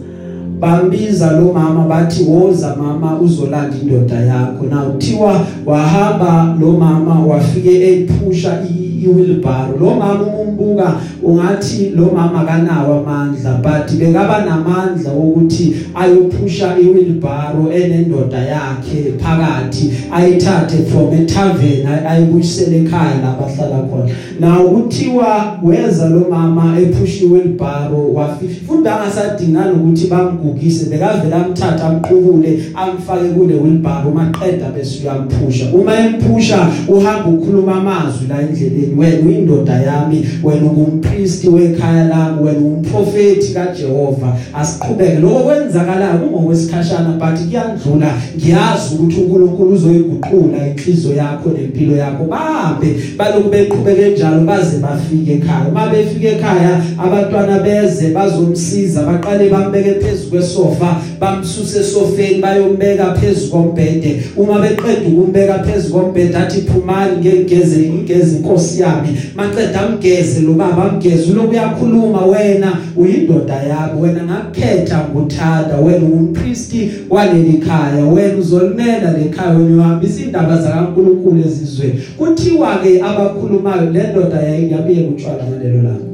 Bambiza 0.60 1.32
lo 1.32 1.52
mama 1.52 1.84
bathi 1.84 2.24
woza 2.24 2.76
mama 2.76 3.20
uzolanda 3.20 3.76
indoda 3.82 4.20
yakho. 4.20 4.66
Na 4.70 4.86
uthiwa 4.86 5.40
wahamba 5.66 6.56
lo 6.60 6.72
mama 6.72 7.26
wafike 7.26 7.92
ephusha 7.92 8.58
iwheelbarrow 9.04 9.78
lo 9.80 9.94
mama 9.94 10.26
umbuka 10.42 11.00
ungathi 11.22 11.90
lo 11.96 12.04
mama 12.04 12.44
kanawo 12.44 13.00
amandla 13.00 13.52
but 13.62 13.98
bekaba 13.98 14.44
namandla 14.44 15.12
wokuthi 15.12 15.76
ayophusha 15.94 16.78
iwheelbarrow 16.78 17.72
enendoda 17.72 18.38
yakhe 18.38 19.12
phakathi 19.18 19.92
ayithathe 20.12 20.84
from 20.90 21.12
a 21.12 21.24
tavern 21.26 21.86
ayibuyisele 22.06 22.76
ekhaya 22.78 23.14
labahlala 23.24 23.82
khona. 23.88 24.14
Na 24.42 24.60
uthiwa 24.60 25.58
weza 25.62 26.08
lo 26.08 26.26
mama 26.30 26.76
ephusha 26.80 27.24
iwheelbarrow 27.24 28.14
wafika 28.14 28.54
futhi 28.66 28.88
angasadinga 28.88 29.72
ukuthi 29.72 30.06
bamgugise 30.06 30.90
bekavela 30.90 31.46
amthatha 31.46 31.86
amqubule 31.86 32.62
amfake 32.74 33.28
kule 33.34 33.54
wheelbarrow 33.54 34.14
maqeda 34.14 34.66
bese 34.74 35.00
uyamphusha 35.02 35.64
uma 35.74 35.94
emphusha 35.96 36.68
uhamba 36.88 37.28
ukhuluma 37.28 37.74
amazwi 37.76 38.26
la 38.28 38.42
endleleni. 38.42 38.94
Wena 38.98 39.26
uyindoda 39.26 39.72
yami 39.72 40.26
wena 40.42 40.62
ungumpriest 40.62 41.44
wekhaya 41.44 42.04
lami 42.04 42.42
wena 42.42 42.58
umprofeti 42.58 43.54
kaJehova. 43.54 44.36
Asiqhubeke. 44.54 45.18
Lokho 45.18 45.40
kwenzakalayo 45.40 46.18
kungokwesikhashana 46.18 47.18
but 47.18 47.38
kuyandlula. 47.46 48.14
Ngiyazi 48.36 48.94
ukuthi 48.94 49.20
uNkulunkulu 49.20 49.72
uzoyiguqula 49.72 50.68
inhliziyo 50.68 51.16
yakho 51.16 51.50
nempilo 51.50 51.96
yakho. 51.96 52.24
Bahambe 52.24 52.96
baloku 53.18 53.48
beqhubeke 53.48 54.10
njalo. 54.10 54.31
Baze 54.40 54.78
bafike 54.78 55.32
ekhaya. 55.32 55.68
Uma 55.68 55.86
befike 55.86 56.28
ekhaya 56.28 56.82
abantwana 56.98 57.58
beze 57.58 58.10
bazomsiza 58.10 59.02
baqale 59.02 59.48
bambeke 59.48 59.94
phezulu 60.00 60.30
kwesofa 60.30 60.96
bamsuse 61.20 61.80
esofeni 61.80 62.40
bayombeka 62.40 63.14
phezulu 63.14 63.50
kombhede. 63.50 64.22
Uma 64.36 64.58
beqeda 64.58 65.08
ukumbeka 65.08 65.58
phezulu 65.58 65.94
kombhede 65.94 66.36
athi 66.36 66.60
phumani 66.60 67.16
ngegeze 67.18 67.82
ingeze 67.82 68.36
inkosi 68.36 68.82
yami. 68.82 69.08
Maqeda 69.36 69.80
amgeze 69.80 70.40
lo 70.40 70.52
baba 70.52 70.90
amgeze. 70.90 71.32
Lo 71.32 71.42
uyakhuluma 71.42 72.26
wena 72.26 72.72
uyindoda 72.96 73.54
yami 73.54 74.00
wena 74.02 74.22
ngakukhetha 74.24 75.08
nguthanda 75.12 75.76
wena 75.76 76.06
ungumpriesti 76.06 76.90
waleli 77.10 77.58
khaya 77.58 78.04
wena 78.04 78.38
uzolimela 78.38 79.12
lekhaya 79.18 79.58
wena 79.58 79.82
uhambisa 79.82 80.22
indaba 80.22 80.62
zakaNkuluNkulu 80.62 81.40
ezizweni. 81.40 82.00
Kuthiwa 82.18 82.76
ke 82.82 83.02
abakhulumayo 83.02 83.90
le 83.90 84.11
ndoda 84.12 84.42
yayiyabiye 84.42 85.02
kutshwala 85.02 85.44
ngalelo 85.46 85.82
langa. 85.82 86.10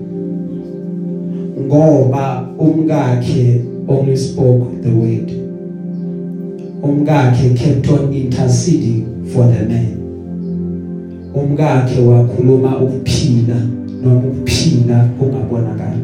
Ngoba 1.66 2.48
umkakhe 2.58 3.60
only 3.88 4.16
spoke 4.16 4.82
the 4.82 4.90
word. 4.90 5.28
Umkakhe 6.82 7.54
kept 7.54 7.88
on 7.90 8.12
interceding 8.12 9.24
for 9.26 9.44
the 9.46 9.64
man. 9.66 9.98
Umkakhe 11.34 12.00
wakhuluma 12.00 12.78
ukuphila 12.78 13.56
noma 14.02 14.26
ukuphila 14.28 15.08
ongabonakala 15.20 15.98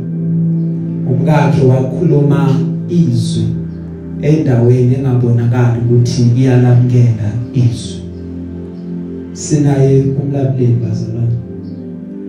umkakhe 1.11 1.67
wakhuluma 1.67 2.61
izwi 2.89 3.45
endaweni 4.23 4.95
engabonakali 4.95 5.81
ukuthi 5.81 6.23
iyalamkela 6.37 7.29
izwi. 7.55 8.01
Sinaye 9.33 10.05
umlabuleli 10.21 10.77
bazalwane 10.83 11.14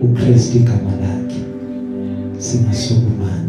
uChrist 0.02 0.54
igama 0.54 0.90
lakhe. 1.00 1.40
Singasukumana 2.38 3.45